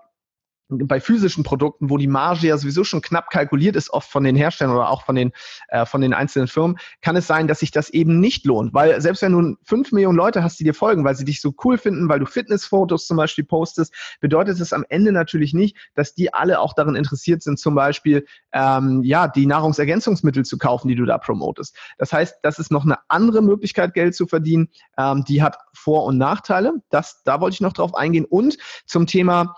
bei 0.68 1.00
physischen 1.00 1.44
Produkten, 1.44 1.88
wo 1.88 1.96
die 1.96 2.06
Marge 2.06 2.48
ja 2.48 2.58
sowieso 2.58 2.84
schon 2.84 3.00
knapp 3.00 3.30
kalkuliert 3.30 3.76
ist, 3.76 3.90
oft 3.90 4.10
von 4.10 4.24
den 4.24 4.36
Herstellern 4.36 4.74
oder 4.74 4.90
auch 4.90 5.02
von 5.02 5.14
den, 5.14 5.32
äh, 5.68 5.86
von 5.86 6.00
den 6.00 6.12
einzelnen 6.12 6.48
Firmen, 6.48 6.78
kann 7.00 7.16
es 7.16 7.26
sein, 7.26 7.48
dass 7.48 7.60
sich 7.60 7.70
das 7.70 7.88
eben 7.90 8.20
nicht 8.20 8.44
lohnt. 8.44 8.74
Weil 8.74 9.00
selbst 9.00 9.22
wenn 9.22 9.32
du 9.32 9.56
fünf 9.62 9.92
Millionen 9.92 10.16
Leute 10.16 10.42
hast, 10.42 10.60
die 10.60 10.64
dir 10.64 10.74
folgen, 10.74 11.04
weil 11.04 11.14
sie 11.14 11.24
dich 11.24 11.40
so 11.40 11.54
cool 11.64 11.78
finden, 11.78 12.08
weil 12.08 12.20
du 12.20 12.26
Fitnessfotos 12.26 13.06
zum 13.06 13.16
Beispiel 13.16 13.44
postest, 13.44 13.94
bedeutet 14.20 14.60
es 14.60 14.72
am 14.72 14.84
Ende 14.88 15.12
natürlich 15.12 15.54
nicht, 15.54 15.76
dass 15.94 16.14
die 16.14 16.34
alle 16.34 16.60
auch 16.60 16.74
daran 16.74 16.96
interessiert 16.96 17.42
sind, 17.42 17.58
zum 17.58 17.74
Beispiel 17.74 18.26
ähm, 18.52 19.02
ja, 19.04 19.26
die 19.28 19.46
Nahrungsergänzungsmittel 19.46 20.44
zu 20.44 20.58
kaufen, 20.58 20.88
die 20.88 20.96
du 20.96 21.06
da 21.06 21.16
promotest. 21.18 21.76
Das 21.96 22.12
heißt, 22.12 22.36
das 22.42 22.58
ist 22.58 22.70
noch 22.70 22.84
eine 22.84 22.98
andere 23.08 23.42
Möglichkeit, 23.42 23.94
Geld 23.94 24.14
zu 24.14 24.26
verdienen. 24.26 24.68
Ähm, 24.98 25.24
die 25.24 25.42
hat 25.42 25.58
Vor- 25.72 26.04
und 26.04 26.18
Nachteile. 26.18 26.74
Das, 26.90 27.22
da 27.24 27.40
wollte 27.40 27.54
ich 27.54 27.60
noch 27.60 27.72
drauf 27.72 27.94
eingehen. 27.94 28.26
Und 28.26 28.58
zum 28.86 29.06
Thema 29.06 29.54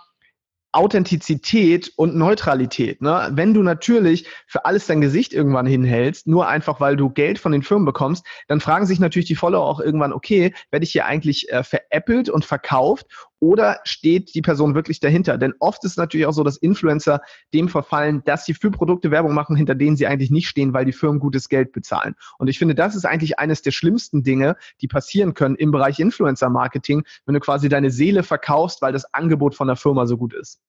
Authentizität 0.72 1.92
und 1.96 2.16
Neutralität. 2.16 3.02
Ne? 3.02 3.30
Wenn 3.32 3.54
du 3.54 3.62
natürlich 3.62 4.26
für 4.46 4.64
alles 4.64 4.86
dein 4.86 5.00
Gesicht 5.00 5.32
irgendwann 5.32 5.66
hinhältst, 5.66 6.26
nur 6.26 6.46
einfach 6.48 6.80
weil 6.80 6.96
du 6.96 7.10
Geld 7.10 7.38
von 7.38 7.52
den 7.52 7.62
Firmen 7.62 7.86
bekommst, 7.86 8.24
dann 8.48 8.60
fragen 8.60 8.86
sich 8.86 9.00
natürlich 9.00 9.26
die 9.26 9.34
Follower 9.34 9.66
auch 9.66 9.80
irgendwann, 9.80 10.12
okay, 10.12 10.54
werde 10.70 10.84
ich 10.84 10.92
hier 10.92 11.06
eigentlich 11.06 11.50
äh, 11.50 11.64
veräppelt 11.64 12.28
und 12.28 12.44
verkauft 12.44 13.06
oder 13.40 13.80
steht 13.84 14.34
die 14.34 14.42
Person 14.42 14.74
wirklich 14.74 15.00
dahinter? 15.00 15.38
Denn 15.38 15.54
oft 15.58 15.84
ist 15.84 15.92
es 15.92 15.96
natürlich 15.96 16.26
auch 16.26 16.32
so, 16.32 16.44
dass 16.44 16.56
Influencer 16.56 17.20
dem 17.52 17.68
verfallen, 17.68 18.22
dass 18.24 18.44
sie 18.44 18.54
für 18.54 18.70
Produkte 18.70 19.10
Werbung 19.10 19.34
machen, 19.34 19.56
hinter 19.56 19.74
denen 19.74 19.96
sie 19.96 20.06
eigentlich 20.06 20.30
nicht 20.30 20.48
stehen, 20.48 20.72
weil 20.72 20.84
die 20.84 20.92
Firmen 20.92 21.18
gutes 21.18 21.48
Geld 21.48 21.72
bezahlen. 21.72 22.14
Und 22.38 22.48
ich 22.48 22.58
finde, 22.58 22.74
das 22.74 22.94
ist 22.94 23.06
eigentlich 23.06 23.38
eines 23.38 23.62
der 23.62 23.72
schlimmsten 23.72 24.22
Dinge, 24.22 24.56
die 24.80 24.88
passieren 24.88 25.34
können 25.34 25.56
im 25.56 25.70
Bereich 25.70 25.98
Influencer-Marketing, 25.98 27.04
wenn 27.26 27.34
du 27.34 27.40
quasi 27.40 27.68
deine 27.68 27.90
Seele 27.90 28.22
verkaufst, 28.22 28.82
weil 28.82 28.92
das 28.92 29.12
Angebot 29.14 29.54
von 29.54 29.66
der 29.66 29.76
Firma 29.76 30.06
so 30.06 30.16
gut 30.16 30.34
ist. 30.34 30.60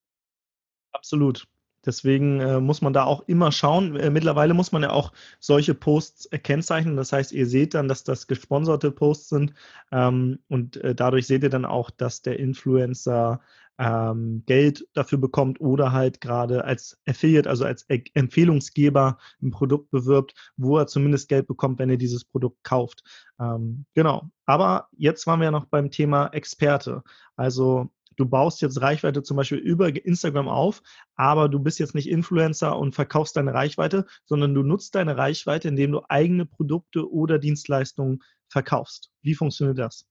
Absolut. 0.93 1.45
Deswegen 1.85 2.39
äh, 2.39 2.59
muss 2.59 2.81
man 2.81 2.93
da 2.93 3.05
auch 3.05 3.23
immer 3.27 3.51
schauen. 3.51 3.95
Äh, 3.95 4.09
mittlerweile 4.09 4.53
muss 4.53 4.71
man 4.71 4.83
ja 4.83 4.91
auch 4.91 5.11
solche 5.39 5.73
Posts 5.73 6.27
äh, 6.27 6.37
kennzeichnen. 6.37 6.95
Das 6.95 7.11
heißt, 7.11 7.31
ihr 7.31 7.47
seht 7.47 7.73
dann, 7.73 7.87
dass 7.87 8.03
das 8.03 8.27
gesponserte 8.27 8.91
Posts 8.91 9.29
sind 9.29 9.53
ähm, 9.91 10.39
und 10.47 10.77
äh, 10.77 10.95
dadurch 10.95 11.27
seht 11.27 11.43
ihr 11.43 11.49
dann 11.49 11.65
auch, 11.65 11.89
dass 11.89 12.21
der 12.21 12.39
Influencer 12.39 13.41
ähm, 13.81 14.43
Geld 14.45 14.87
dafür 14.93 15.17
bekommt 15.17 15.59
oder 15.59 15.91
halt 15.91 16.21
gerade 16.21 16.65
als 16.65 16.99
Affiliate, 17.07 17.49
also 17.49 17.65
als 17.65 17.89
e 17.89 18.03
Empfehlungsgeber 18.13 19.17
ein 19.41 19.49
Produkt 19.49 19.89
bewirbt, 19.89 20.35
wo 20.55 20.77
er 20.77 20.85
zumindest 20.85 21.29
Geld 21.29 21.47
bekommt, 21.47 21.79
wenn 21.79 21.89
er 21.89 21.97
dieses 21.97 22.23
Produkt 22.23 22.63
kauft. 22.63 23.03
Ähm, 23.39 23.85
genau. 23.95 24.29
Aber 24.45 24.87
jetzt 24.91 25.25
waren 25.25 25.39
wir 25.39 25.45
ja 25.45 25.51
noch 25.51 25.65
beim 25.65 25.89
Thema 25.89 26.27
Experte. 26.27 27.03
Also 27.35 27.89
du 28.21 28.25
baust 28.25 28.61
jetzt 28.61 28.81
Reichweite 28.81 29.23
zum 29.23 29.37
Beispiel 29.37 29.57
über 29.57 29.93
Instagram 29.93 30.47
auf, 30.47 30.81
aber 31.15 31.49
du 31.49 31.59
bist 31.59 31.79
jetzt 31.79 31.95
nicht 31.95 32.09
Influencer 32.09 32.77
und 32.77 32.95
verkaufst 32.95 33.35
deine 33.35 33.53
Reichweite, 33.53 34.05
sondern 34.25 34.53
du 34.53 34.63
nutzt 34.63 34.95
deine 34.95 35.17
Reichweite, 35.17 35.67
indem 35.67 35.91
du 35.91 36.01
eigene 36.07 36.45
Produkte 36.45 37.11
oder 37.11 37.39
Dienstleistungen 37.39 38.21
verkaufst. 38.47 39.11
Wie 39.21 39.35
funktioniert 39.35 39.79
das? 39.79 40.05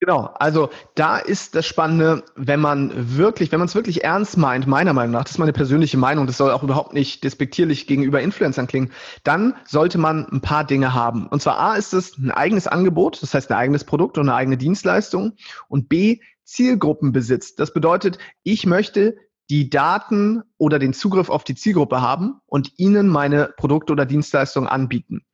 Genau, 0.00 0.34
also 0.34 0.68
da 0.96 1.18
ist 1.18 1.54
das 1.54 1.66
Spannende, 1.66 2.24
wenn 2.36 2.60
man 2.60 3.16
wirklich, 3.16 3.50
wenn 3.52 3.58
man 3.58 3.68
es 3.68 3.74
wirklich 3.74 4.04
ernst 4.04 4.36
meint, 4.36 4.66
meiner 4.66 4.92
Meinung 4.92 5.12
nach, 5.12 5.22
das 5.22 5.32
ist 5.32 5.38
meine 5.38 5.54
persönliche 5.54 5.96
Meinung, 5.96 6.26
das 6.26 6.36
soll 6.36 6.50
auch 6.50 6.62
überhaupt 6.62 6.92
nicht 6.92 7.24
despektierlich 7.24 7.86
gegenüber 7.86 8.20
Influencern 8.20 8.66
klingen, 8.66 8.92
dann 9.22 9.54
sollte 9.64 9.96
man 9.96 10.26
ein 10.30 10.42
paar 10.42 10.64
Dinge 10.64 10.92
haben. 10.92 11.26
Und 11.28 11.40
zwar 11.40 11.58
A 11.58 11.76
ist 11.76 11.94
es 11.94 12.18
ein 12.18 12.30
eigenes 12.30 12.66
Angebot, 12.66 13.22
das 13.22 13.32
heißt 13.32 13.50
ein 13.50 13.56
eigenes 13.56 13.84
Produkt 13.84 14.18
und 14.18 14.28
eine 14.28 14.36
eigene 14.36 14.58
Dienstleistung 14.58 15.36
und 15.68 15.88
B 15.88 16.18
Zielgruppen 16.44 17.12
besitzt. 17.12 17.58
Das 17.60 17.72
bedeutet, 17.72 18.18
ich 18.42 18.66
möchte 18.66 19.16
die 19.50 19.68
Daten 19.70 20.42
oder 20.56 20.78
den 20.78 20.92
Zugriff 20.92 21.28
auf 21.28 21.44
die 21.44 21.54
Zielgruppe 21.54 22.00
haben 22.00 22.40
und 22.46 22.72
ihnen 22.78 23.08
meine 23.08 23.52
Produkte 23.56 23.92
oder 23.92 24.06
Dienstleistungen 24.06 24.68
anbieten. 24.68 25.24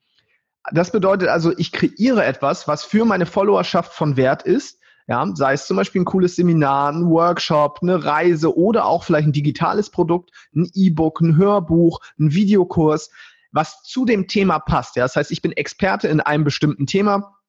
Das 0.72 0.92
bedeutet 0.92 1.28
also, 1.28 1.56
ich 1.56 1.72
kreiere 1.72 2.24
etwas, 2.24 2.68
was 2.68 2.84
für 2.84 3.04
meine 3.04 3.26
Followerschaft 3.26 3.92
von 3.92 4.16
Wert 4.16 4.42
ist. 4.42 4.78
Ja, 5.06 5.28
sei 5.34 5.54
es 5.54 5.66
zum 5.66 5.76
Beispiel 5.76 6.02
ein 6.02 6.04
cooles 6.06 6.36
Seminar, 6.36 6.92
ein 6.92 7.08
Workshop, 7.10 7.80
eine 7.82 8.04
Reise 8.04 8.56
oder 8.56 8.84
auch 8.84 9.02
vielleicht 9.02 9.26
ein 9.26 9.32
digitales 9.32 9.90
Produkt, 9.90 10.30
ein 10.54 10.70
E-Book, 10.72 11.20
ein 11.20 11.36
Hörbuch, 11.36 12.00
ein 12.18 12.32
Videokurs, 12.32 13.10
was 13.50 13.82
zu 13.82 14.04
dem 14.04 14.28
Thema 14.28 14.60
passt. 14.60 14.94
Ja, 14.96 15.04
das 15.04 15.16
heißt, 15.16 15.32
ich 15.32 15.42
bin 15.42 15.52
Experte 15.52 16.06
in 16.06 16.20
einem 16.20 16.44
bestimmten 16.44 16.86
Thema 16.86 17.39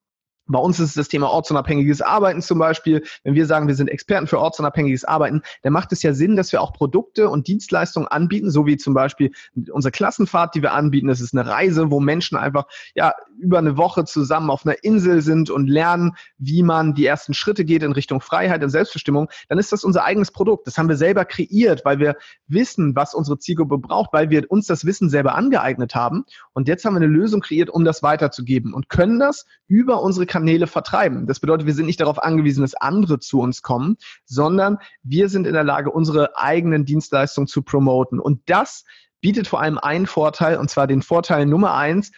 Bei 0.52 0.58
uns 0.58 0.78
ist 0.78 0.96
das 0.96 1.08
Thema 1.08 1.30
ortsunabhängiges 1.30 2.02
Arbeiten 2.02 2.42
zum 2.42 2.58
Beispiel. 2.58 3.02
Wenn 3.24 3.34
wir 3.34 3.46
sagen, 3.46 3.66
wir 3.68 3.74
sind 3.74 3.88
Experten 3.88 4.26
für 4.26 4.38
ortsunabhängiges 4.38 5.04
Arbeiten, 5.04 5.42
dann 5.62 5.72
macht 5.72 5.92
es 5.92 6.02
ja 6.02 6.12
Sinn, 6.12 6.36
dass 6.36 6.52
wir 6.52 6.60
auch 6.60 6.72
Produkte 6.72 7.28
und 7.28 7.48
Dienstleistungen 7.48 8.06
anbieten, 8.06 8.50
so 8.50 8.66
wie 8.66 8.76
zum 8.76 8.94
Beispiel 8.94 9.32
unsere 9.72 9.90
Klassenfahrt, 9.90 10.54
die 10.54 10.62
wir 10.62 10.72
anbieten. 10.72 11.08
Das 11.08 11.20
ist 11.20 11.34
eine 11.34 11.48
Reise, 11.48 11.90
wo 11.90 12.00
Menschen 12.00 12.36
einfach 12.36 12.66
ja 12.94 13.14
über 13.38 13.58
eine 13.58 13.76
Woche 13.76 14.04
zusammen 14.04 14.50
auf 14.50 14.64
einer 14.64 14.84
Insel 14.84 15.22
sind 15.22 15.50
und 15.50 15.66
lernen, 15.68 16.12
wie 16.38 16.62
man 16.62 16.94
die 16.94 17.06
ersten 17.06 17.34
Schritte 17.34 17.64
geht 17.64 17.82
in 17.82 17.92
Richtung 17.92 18.20
Freiheit 18.20 18.62
und 18.62 18.70
Selbstbestimmung. 18.70 19.28
Dann 19.48 19.58
ist 19.58 19.72
das 19.72 19.84
unser 19.84 20.04
eigenes 20.04 20.30
Produkt. 20.30 20.66
Das 20.66 20.78
haben 20.78 20.88
wir 20.88 20.96
selber 20.96 21.24
kreiert, 21.24 21.84
weil 21.84 21.98
wir 21.98 22.16
wissen, 22.46 22.94
was 22.94 23.14
unsere 23.14 23.38
Zielgruppe 23.38 23.78
braucht, 23.78 24.12
weil 24.12 24.30
wir 24.30 24.50
uns 24.50 24.66
das 24.66 24.84
Wissen 24.84 25.08
selber 25.08 25.34
angeeignet 25.34 25.94
haben. 25.94 26.24
Und 26.52 26.68
jetzt 26.68 26.84
haben 26.84 26.94
wir 26.94 27.00
eine 27.00 27.06
Lösung 27.06 27.40
kreiert, 27.40 27.70
um 27.70 27.84
das 27.84 28.02
weiterzugeben 28.02 28.74
und 28.74 28.88
können 28.88 29.18
das 29.18 29.46
über 29.66 30.02
unsere 30.02 30.26
Kanäle 30.26 30.41
vertreiben. 30.66 31.26
Das 31.26 31.40
bedeutet, 31.40 31.66
wir 31.66 31.74
sind 31.74 31.86
nicht 31.86 32.00
darauf 32.00 32.22
angewiesen, 32.22 32.62
dass 32.62 32.74
andere 32.74 33.18
zu 33.18 33.40
uns 33.40 33.62
kommen, 33.62 33.96
sondern 34.24 34.78
wir 35.02 35.28
sind 35.28 35.46
in 35.46 35.54
der 35.54 35.64
Lage, 35.64 35.90
unsere 35.90 36.36
eigenen 36.36 36.84
Dienstleistungen 36.84 37.46
zu 37.46 37.62
promoten. 37.62 38.18
Und 38.18 38.42
das 38.46 38.84
bietet 39.20 39.48
vor 39.48 39.60
allem 39.62 39.78
einen 39.78 40.06
Vorteil, 40.06 40.58
und 40.58 40.68
zwar 40.70 40.86
den 40.86 41.02
Vorteil 41.02 41.46
Nummer 41.46 41.74
eins, 41.74 42.12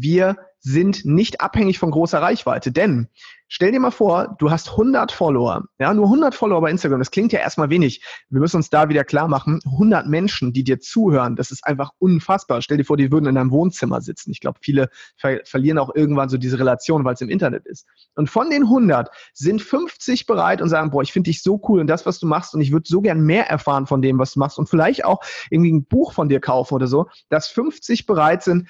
wir 0.00 0.36
sind 0.66 1.04
nicht 1.04 1.40
abhängig 1.40 1.78
von 1.78 1.92
großer 1.92 2.20
Reichweite. 2.20 2.72
Denn 2.72 3.08
stell 3.46 3.70
dir 3.70 3.78
mal 3.78 3.92
vor, 3.92 4.34
du 4.40 4.50
hast 4.50 4.70
100 4.70 5.12
Follower, 5.12 5.62
ja, 5.78 5.94
nur 5.94 6.06
100 6.06 6.34
Follower 6.34 6.60
bei 6.60 6.72
Instagram. 6.72 6.98
Das 6.98 7.12
klingt 7.12 7.32
ja 7.32 7.38
erstmal 7.38 7.70
wenig. 7.70 8.02
Wir 8.30 8.40
müssen 8.40 8.56
uns 8.56 8.68
da 8.68 8.88
wieder 8.88 9.04
klar 9.04 9.28
machen, 9.28 9.60
100 9.64 10.08
Menschen, 10.08 10.52
die 10.52 10.64
dir 10.64 10.80
zuhören, 10.80 11.36
das 11.36 11.52
ist 11.52 11.64
einfach 11.64 11.90
unfassbar. 11.98 12.62
Stell 12.62 12.78
dir 12.78 12.84
vor, 12.84 12.96
die 12.96 13.12
würden 13.12 13.26
in 13.26 13.36
deinem 13.36 13.52
Wohnzimmer 13.52 14.00
sitzen. 14.00 14.32
Ich 14.32 14.40
glaube, 14.40 14.58
viele 14.60 14.88
ver 15.16 15.40
verlieren 15.44 15.78
auch 15.78 15.94
irgendwann 15.94 16.28
so 16.28 16.36
diese 16.36 16.58
Relation, 16.58 17.04
weil 17.04 17.14
es 17.14 17.20
im 17.20 17.28
Internet 17.28 17.64
ist. 17.64 17.86
Und 18.16 18.28
von 18.28 18.50
den 18.50 18.64
100 18.64 19.08
sind 19.34 19.62
50 19.62 20.26
bereit 20.26 20.60
und 20.60 20.68
sagen, 20.68 20.90
boah, 20.90 21.02
ich 21.02 21.12
finde 21.12 21.30
dich 21.30 21.44
so 21.44 21.60
cool 21.68 21.78
und 21.78 21.86
das, 21.86 22.06
was 22.06 22.18
du 22.18 22.26
machst 22.26 22.54
und 22.54 22.60
ich 22.60 22.72
würde 22.72 22.88
so 22.88 23.00
gern 23.00 23.20
mehr 23.20 23.48
erfahren 23.48 23.86
von 23.86 24.02
dem, 24.02 24.18
was 24.18 24.32
du 24.32 24.40
machst 24.40 24.58
und 24.58 24.68
vielleicht 24.68 25.04
auch 25.04 25.20
irgendwie 25.48 25.72
ein 25.72 25.84
Buch 25.84 26.12
von 26.12 26.28
dir 26.28 26.40
kaufen 26.40 26.74
oder 26.74 26.88
so, 26.88 27.06
dass 27.28 27.46
50 27.46 28.06
bereit 28.06 28.42
sind, 28.42 28.68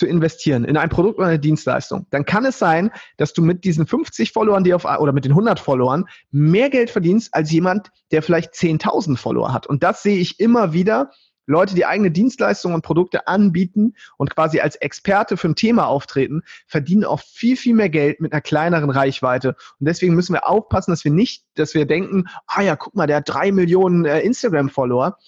zu 0.00 0.06
investieren 0.06 0.64
in 0.64 0.78
ein 0.78 0.88
Produkt 0.88 1.18
oder 1.18 1.28
eine 1.28 1.38
Dienstleistung, 1.38 2.06
dann 2.10 2.24
kann 2.24 2.46
es 2.46 2.58
sein, 2.58 2.90
dass 3.18 3.34
du 3.34 3.42
mit 3.42 3.64
diesen 3.64 3.86
50 3.86 4.32
Followern, 4.32 4.64
die 4.64 4.72
auf, 4.72 4.86
oder 4.86 5.12
mit 5.12 5.26
den 5.26 5.32
100 5.32 5.60
Followern 5.60 6.06
mehr 6.30 6.70
Geld 6.70 6.88
verdienst 6.88 7.34
als 7.34 7.52
jemand, 7.52 7.90
der 8.10 8.22
vielleicht 8.22 8.54
10.000 8.54 9.18
Follower 9.18 9.52
hat. 9.52 9.66
Und 9.66 9.82
das 9.82 10.02
sehe 10.02 10.16
ich 10.16 10.40
immer 10.40 10.72
wieder. 10.72 11.10
Leute, 11.44 11.74
die 11.74 11.84
eigene 11.84 12.10
Dienstleistungen 12.10 12.76
und 12.76 12.82
Produkte 12.82 13.26
anbieten 13.26 13.94
und 14.16 14.30
quasi 14.30 14.60
als 14.60 14.76
Experte 14.76 15.36
für 15.36 15.48
ein 15.48 15.54
Thema 15.54 15.86
auftreten, 15.86 16.42
verdienen 16.66 17.04
oft 17.04 17.26
viel, 17.26 17.56
viel 17.56 17.74
mehr 17.74 17.90
Geld 17.90 18.20
mit 18.20 18.32
einer 18.32 18.40
kleineren 18.40 18.88
Reichweite. 18.88 19.56
Und 19.80 19.86
deswegen 19.86 20.14
müssen 20.14 20.32
wir 20.32 20.48
aufpassen, 20.48 20.92
dass 20.92 21.04
wir 21.04 21.12
nicht, 21.12 21.44
dass 21.56 21.74
wir 21.74 21.84
denken, 21.84 22.24
ah 22.46 22.62
ja, 22.62 22.74
guck 22.74 22.94
mal, 22.94 23.06
der 23.06 23.16
hat 23.16 23.28
drei 23.28 23.52
Millionen 23.52 24.06
äh, 24.06 24.20
Instagram-Follower. 24.20 25.18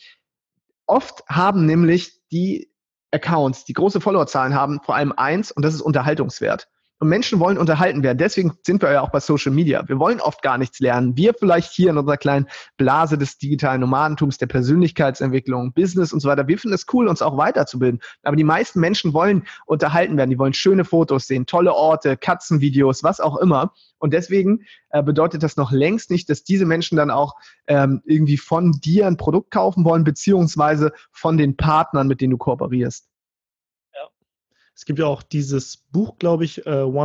Oft 0.86 1.24
haben 1.28 1.66
nämlich 1.66 2.20
die 2.30 2.71
Accounts, 3.12 3.64
die 3.64 3.72
große 3.74 4.00
Followerzahlen 4.00 4.54
haben, 4.54 4.80
vor 4.82 4.96
allem 4.96 5.12
eins, 5.12 5.52
und 5.52 5.64
das 5.64 5.74
ist 5.74 5.82
Unterhaltungswert. 5.82 6.68
Und 7.02 7.08
Menschen 7.08 7.40
wollen 7.40 7.58
unterhalten 7.58 8.04
werden. 8.04 8.18
Deswegen 8.18 8.52
sind 8.64 8.80
wir 8.80 8.92
ja 8.92 9.00
auch 9.00 9.10
bei 9.10 9.18
Social 9.18 9.50
Media. 9.50 9.82
Wir 9.88 9.98
wollen 9.98 10.20
oft 10.20 10.40
gar 10.40 10.56
nichts 10.56 10.78
lernen. 10.78 11.16
Wir 11.16 11.34
vielleicht 11.34 11.72
hier 11.72 11.90
in 11.90 11.98
unserer 11.98 12.16
kleinen 12.16 12.46
Blase 12.76 13.18
des 13.18 13.38
digitalen 13.38 13.80
Nomadentums, 13.80 14.38
der 14.38 14.46
Persönlichkeitsentwicklung, 14.46 15.72
Business 15.72 16.12
und 16.12 16.20
so 16.20 16.28
weiter. 16.28 16.46
Wir 16.46 16.56
finden 16.58 16.76
es 16.76 16.86
cool, 16.92 17.08
uns 17.08 17.20
auch 17.20 17.36
weiterzubilden. 17.36 18.00
Aber 18.22 18.36
die 18.36 18.44
meisten 18.44 18.78
Menschen 18.78 19.14
wollen 19.14 19.48
unterhalten 19.66 20.16
werden. 20.16 20.30
Die 20.30 20.38
wollen 20.38 20.52
schöne 20.52 20.84
Fotos 20.84 21.26
sehen, 21.26 21.44
tolle 21.44 21.74
Orte, 21.74 22.16
Katzenvideos, 22.16 23.02
was 23.02 23.18
auch 23.18 23.36
immer. 23.38 23.72
Und 23.98 24.12
deswegen 24.12 24.60
äh, 24.90 25.02
bedeutet 25.02 25.42
das 25.42 25.56
noch 25.56 25.72
längst 25.72 26.08
nicht, 26.08 26.30
dass 26.30 26.44
diese 26.44 26.66
Menschen 26.66 26.94
dann 26.96 27.10
auch 27.10 27.34
ähm, 27.66 28.00
irgendwie 28.04 28.38
von 28.38 28.70
dir 28.80 29.08
ein 29.08 29.16
Produkt 29.16 29.50
kaufen 29.50 29.84
wollen, 29.84 30.04
beziehungsweise 30.04 30.92
von 31.10 31.36
den 31.36 31.56
Partnern, 31.56 32.06
mit 32.06 32.20
denen 32.20 32.30
du 32.30 32.38
kooperierst. 32.38 33.11
Es 34.74 34.84
gibt 34.84 34.98
ja 34.98 35.06
auch 35.06 35.22
dieses 35.22 35.76
Buch, 35.76 36.18
glaube 36.18 36.44
ich, 36.44 36.66
uh, 36.66 37.00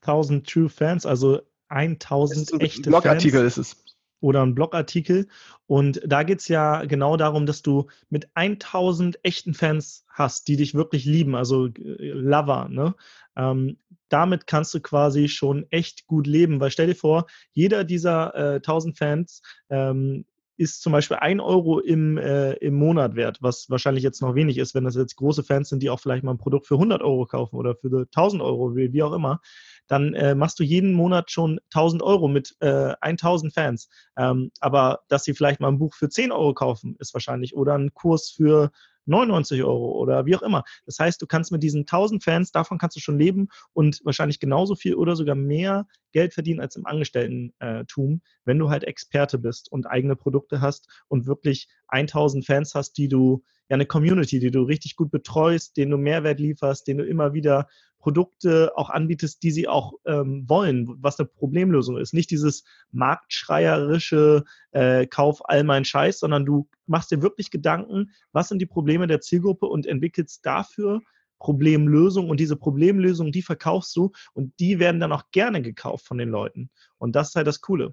1000 0.00 0.48
True 0.48 0.68
Fans, 0.68 1.06
also 1.06 1.40
1000 1.68 2.52
ein 2.52 2.60
echte 2.60 2.90
Blogartikel 2.90 3.40
Fans. 3.40 3.58
ist 3.58 3.74
es. 3.74 3.84
Oder 4.20 4.42
ein 4.44 4.54
Blogartikel. 4.54 5.28
Und 5.66 6.00
da 6.04 6.22
geht 6.22 6.40
es 6.40 6.48
ja 6.48 6.84
genau 6.84 7.16
darum, 7.16 7.46
dass 7.46 7.62
du 7.62 7.88
mit 8.08 8.28
1000 8.34 9.18
echten 9.24 9.54
Fans 9.54 10.04
hast, 10.08 10.48
die 10.48 10.56
dich 10.56 10.74
wirklich 10.74 11.04
lieben, 11.04 11.34
also 11.34 11.66
äh, 11.66 12.12
Lover. 12.12 12.68
Ne? 12.70 12.94
Ähm, 13.36 13.78
damit 14.08 14.46
kannst 14.46 14.72
du 14.74 14.80
quasi 14.80 15.28
schon 15.28 15.66
echt 15.70 16.06
gut 16.06 16.26
leben, 16.26 16.60
weil 16.60 16.70
stell 16.70 16.86
dir 16.86 16.94
vor, 16.94 17.26
jeder 17.52 17.84
dieser 17.84 18.34
äh, 18.34 18.56
1000 18.56 18.96
Fans 18.96 19.42
ähm, 19.68 20.24
ist 20.56 20.82
zum 20.82 20.92
Beispiel 20.92 21.18
ein 21.18 21.40
Euro 21.40 21.80
im, 21.80 22.16
äh, 22.18 22.52
im 22.54 22.74
Monat 22.74 23.14
wert, 23.14 23.38
was 23.42 23.68
wahrscheinlich 23.70 24.02
jetzt 24.02 24.22
noch 24.22 24.34
wenig 24.34 24.58
ist, 24.58 24.74
wenn 24.74 24.84
das 24.84 24.96
jetzt 24.96 25.16
große 25.16 25.44
Fans 25.44 25.68
sind, 25.68 25.82
die 25.82 25.90
auch 25.90 26.00
vielleicht 26.00 26.24
mal 26.24 26.32
ein 26.32 26.38
Produkt 26.38 26.66
für 26.66 26.74
100 26.74 27.02
Euro 27.02 27.26
kaufen 27.26 27.56
oder 27.56 27.74
für 27.74 27.88
1000 27.88 28.42
Euro, 28.42 28.74
wie, 28.76 28.92
wie 28.92 29.02
auch 29.02 29.12
immer, 29.12 29.40
dann 29.88 30.14
äh, 30.14 30.34
machst 30.34 30.58
du 30.58 30.64
jeden 30.64 30.92
Monat 30.92 31.30
schon 31.30 31.60
1000 31.72 32.02
Euro 32.02 32.28
mit 32.28 32.56
äh, 32.60 32.94
1000 33.00 33.52
Fans. 33.52 33.88
Ähm, 34.16 34.50
aber 34.60 35.00
dass 35.08 35.24
sie 35.24 35.34
vielleicht 35.34 35.60
mal 35.60 35.68
ein 35.68 35.78
Buch 35.78 35.94
für 35.94 36.08
10 36.08 36.32
Euro 36.32 36.54
kaufen, 36.54 36.96
ist 36.98 37.14
wahrscheinlich, 37.14 37.56
oder 37.56 37.74
einen 37.74 37.94
Kurs 37.94 38.30
für 38.30 38.70
99 39.06 39.62
Euro 39.62 39.92
oder 39.92 40.26
wie 40.26 40.36
auch 40.36 40.42
immer. 40.42 40.64
Das 40.84 40.98
heißt, 40.98 41.20
du 41.22 41.26
kannst 41.26 41.52
mit 41.52 41.62
diesen 41.62 41.82
1000 41.82 42.22
Fans, 42.22 42.52
davon 42.52 42.78
kannst 42.78 42.96
du 42.96 43.00
schon 43.00 43.18
leben 43.18 43.48
und 43.72 44.00
wahrscheinlich 44.04 44.40
genauso 44.40 44.74
viel 44.74 44.94
oder 44.94 45.16
sogar 45.16 45.36
mehr 45.36 45.86
Geld 46.12 46.34
verdienen 46.34 46.60
als 46.60 46.76
im 46.76 46.86
Angestellten-Tum, 46.86 48.20
wenn 48.44 48.58
du 48.58 48.70
halt 48.70 48.84
Experte 48.84 49.38
bist 49.38 49.70
und 49.70 49.86
eigene 49.86 50.16
Produkte 50.16 50.60
hast 50.60 50.88
und 51.08 51.26
wirklich 51.26 51.68
1000 51.88 52.44
Fans 52.44 52.74
hast, 52.74 52.98
die 52.98 53.08
du 53.08 53.44
ja 53.68 53.74
eine 53.74 53.86
Community, 53.86 54.38
die 54.38 54.50
du 54.50 54.62
richtig 54.62 54.96
gut 54.96 55.10
betreust, 55.10 55.76
denen 55.76 55.90
du 55.90 55.98
Mehrwert 55.98 56.38
lieferst, 56.38 56.86
denen 56.86 56.98
du 56.98 57.04
immer 57.04 57.32
wieder 57.32 57.68
Produkte 58.06 58.70
auch 58.76 58.88
anbietest, 58.88 59.42
die 59.42 59.50
sie 59.50 59.66
auch 59.66 59.94
ähm, 60.04 60.44
wollen, 60.46 60.86
was 61.02 61.18
eine 61.18 61.26
Problemlösung 61.26 61.96
ist. 61.96 62.14
Nicht 62.14 62.30
dieses 62.30 62.62
marktschreierische 62.92 64.44
äh, 64.70 65.08
Kauf 65.08 65.40
all 65.48 65.64
mein 65.64 65.84
Scheiß, 65.84 66.20
sondern 66.20 66.46
du 66.46 66.68
machst 66.86 67.10
dir 67.10 67.20
wirklich 67.20 67.50
Gedanken, 67.50 68.12
was 68.30 68.46
sind 68.46 68.60
die 68.60 68.66
Probleme 68.66 69.08
der 69.08 69.22
Zielgruppe 69.22 69.66
und 69.66 69.86
entwickelst 69.86 70.46
dafür 70.46 71.00
Problemlösungen 71.40 72.30
und 72.30 72.38
diese 72.38 72.54
Problemlösungen, 72.54 73.32
die 73.32 73.42
verkaufst 73.42 73.96
du 73.96 74.12
und 74.34 74.54
die 74.60 74.78
werden 74.78 75.00
dann 75.00 75.10
auch 75.10 75.24
gerne 75.32 75.60
gekauft 75.60 76.06
von 76.06 76.16
den 76.16 76.28
Leuten. 76.28 76.70
Und 76.98 77.16
das 77.16 77.30
ist 77.30 77.34
halt 77.34 77.48
das 77.48 77.60
Coole. 77.60 77.92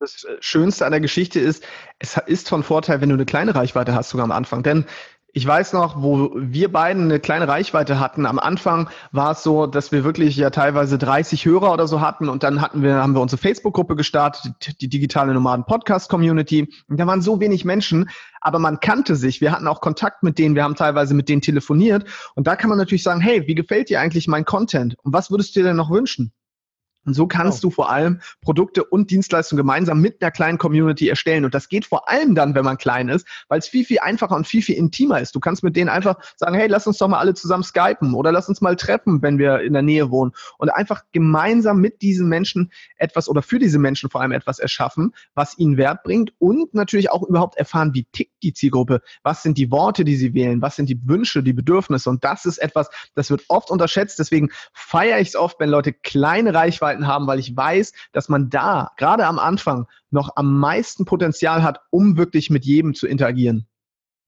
Das 0.00 0.24
äh, 0.24 0.38
Schönste 0.40 0.86
an 0.86 0.92
der 0.92 1.02
Geschichte 1.02 1.38
ist, 1.38 1.62
es 1.98 2.16
ist 2.26 2.48
von 2.48 2.62
Vorteil, 2.62 3.02
wenn 3.02 3.10
du 3.10 3.14
eine 3.14 3.26
kleine 3.26 3.54
Reichweite 3.54 3.94
hast, 3.94 4.08
sogar 4.08 4.24
am 4.24 4.32
Anfang. 4.32 4.62
Denn 4.62 4.86
ich 5.36 5.46
weiß 5.46 5.74
noch, 5.74 6.00
wo 6.02 6.30
wir 6.34 6.72
beiden 6.72 7.04
eine 7.04 7.20
kleine 7.20 7.46
Reichweite 7.46 8.00
hatten. 8.00 8.24
Am 8.24 8.38
Anfang 8.38 8.88
war 9.12 9.32
es 9.32 9.42
so, 9.42 9.66
dass 9.66 9.92
wir 9.92 10.02
wirklich 10.02 10.34
ja 10.34 10.48
teilweise 10.48 10.96
30 10.96 11.44
Hörer 11.44 11.74
oder 11.74 11.86
so 11.86 12.00
hatten 12.00 12.30
und 12.30 12.42
dann 12.42 12.62
hatten 12.62 12.82
wir, 12.82 12.94
haben 12.94 13.14
wir 13.14 13.20
unsere 13.20 13.38
Facebook-Gruppe 13.38 13.96
gestartet, 13.96 14.54
die 14.80 14.88
digitale 14.88 15.34
Nomaden 15.34 15.66
Podcast 15.66 16.08
Community. 16.08 16.72
Und 16.88 16.98
da 16.98 17.06
waren 17.06 17.20
so 17.20 17.38
wenig 17.38 17.66
Menschen, 17.66 18.08
aber 18.40 18.58
man 18.58 18.80
kannte 18.80 19.14
sich. 19.14 19.42
Wir 19.42 19.52
hatten 19.52 19.66
auch 19.66 19.82
Kontakt 19.82 20.22
mit 20.22 20.38
denen, 20.38 20.54
wir 20.54 20.64
haben 20.64 20.74
teilweise 20.74 21.12
mit 21.12 21.28
denen 21.28 21.42
telefoniert. 21.42 22.06
Und 22.34 22.46
da 22.46 22.56
kann 22.56 22.70
man 22.70 22.78
natürlich 22.78 23.02
sagen, 23.02 23.20
hey, 23.20 23.46
wie 23.46 23.54
gefällt 23.54 23.90
dir 23.90 24.00
eigentlich 24.00 24.28
mein 24.28 24.46
Content? 24.46 24.96
Und 25.02 25.12
was 25.12 25.30
würdest 25.30 25.54
du 25.54 25.60
dir 25.60 25.66
denn 25.66 25.76
noch 25.76 25.90
wünschen? 25.90 26.32
Und 27.06 27.14
so 27.14 27.26
kannst 27.26 27.64
oh. 27.64 27.68
du 27.68 27.70
vor 27.70 27.90
allem 27.90 28.20
Produkte 28.42 28.84
und 28.84 29.10
Dienstleistungen 29.10 29.58
gemeinsam 29.58 30.00
mit 30.00 30.20
einer 30.20 30.30
kleinen 30.30 30.58
Community 30.58 31.08
erstellen. 31.08 31.44
Und 31.44 31.54
das 31.54 31.68
geht 31.68 31.86
vor 31.86 32.08
allem 32.10 32.34
dann, 32.34 32.54
wenn 32.54 32.64
man 32.64 32.76
klein 32.76 33.08
ist, 33.08 33.26
weil 33.48 33.60
es 33.60 33.68
viel, 33.68 33.84
viel 33.84 34.00
einfacher 34.00 34.34
und 34.34 34.46
viel, 34.46 34.62
viel 34.62 34.76
intimer 34.76 35.20
ist. 35.20 35.34
Du 35.34 35.40
kannst 35.40 35.62
mit 35.62 35.76
denen 35.76 35.88
einfach 35.88 36.16
sagen, 36.36 36.56
hey, 36.56 36.66
lass 36.66 36.86
uns 36.86 36.98
doch 36.98 37.08
mal 37.08 37.18
alle 37.18 37.34
zusammen 37.34 37.62
skypen 37.62 38.14
oder 38.14 38.32
lass 38.32 38.48
uns 38.48 38.60
mal 38.60 38.76
treffen, 38.76 39.22
wenn 39.22 39.38
wir 39.38 39.60
in 39.60 39.72
der 39.72 39.82
Nähe 39.82 40.10
wohnen. 40.10 40.32
Und 40.58 40.70
einfach 40.70 41.04
gemeinsam 41.12 41.80
mit 41.80 42.02
diesen 42.02 42.28
Menschen 42.28 42.72
etwas 42.96 43.28
oder 43.28 43.42
für 43.42 43.58
diese 43.58 43.78
Menschen 43.78 44.10
vor 44.10 44.20
allem 44.20 44.32
etwas 44.32 44.58
erschaffen, 44.58 45.14
was 45.34 45.56
ihnen 45.58 45.76
Wert 45.76 46.02
bringt 46.02 46.32
und 46.38 46.74
natürlich 46.74 47.10
auch 47.10 47.22
überhaupt 47.22 47.56
erfahren, 47.56 47.94
wie 47.94 48.04
tickt 48.04 48.42
die 48.42 48.52
Zielgruppe, 48.52 49.00
was 49.22 49.42
sind 49.42 49.58
die 49.58 49.70
Worte, 49.70 50.04
die 50.04 50.16
sie 50.16 50.34
wählen, 50.34 50.60
was 50.62 50.76
sind 50.76 50.88
die 50.88 51.00
Wünsche, 51.06 51.42
die 51.42 51.52
Bedürfnisse. 51.52 52.10
Und 52.10 52.24
das 52.24 52.44
ist 52.46 52.58
etwas, 52.58 52.88
das 53.14 53.30
wird 53.30 53.44
oft 53.48 53.70
unterschätzt. 53.70 54.18
Deswegen 54.18 54.50
feiere 54.72 55.20
ich 55.20 55.28
es 55.28 55.36
oft, 55.36 55.60
wenn 55.60 55.70
Leute 55.70 55.92
kleine 55.92 56.54
Reichweiten 56.54 56.95
Möglichkeiten 56.96 57.06
haben, 57.06 57.26
weil 57.26 57.38
ich 57.38 57.56
weiß, 57.56 57.92
dass 58.12 58.28
man 58.28 58.50
da 58.50 58.90
gerade 58.96 59.26
am 59.26 59.38
Anfang 59.38 59.86
noch 60.10 60.36
am 60.36 60.58
meisten 60.58 61.04
Potenzial 61.04 61.62
hat, 61.62 61.80
um 61.90 62.16
wirklich 62.16 62.50
mit 62.50 62.64
jedem 62.64 62.94
zu 62.94 63.06
interagieren. 63.06 63.66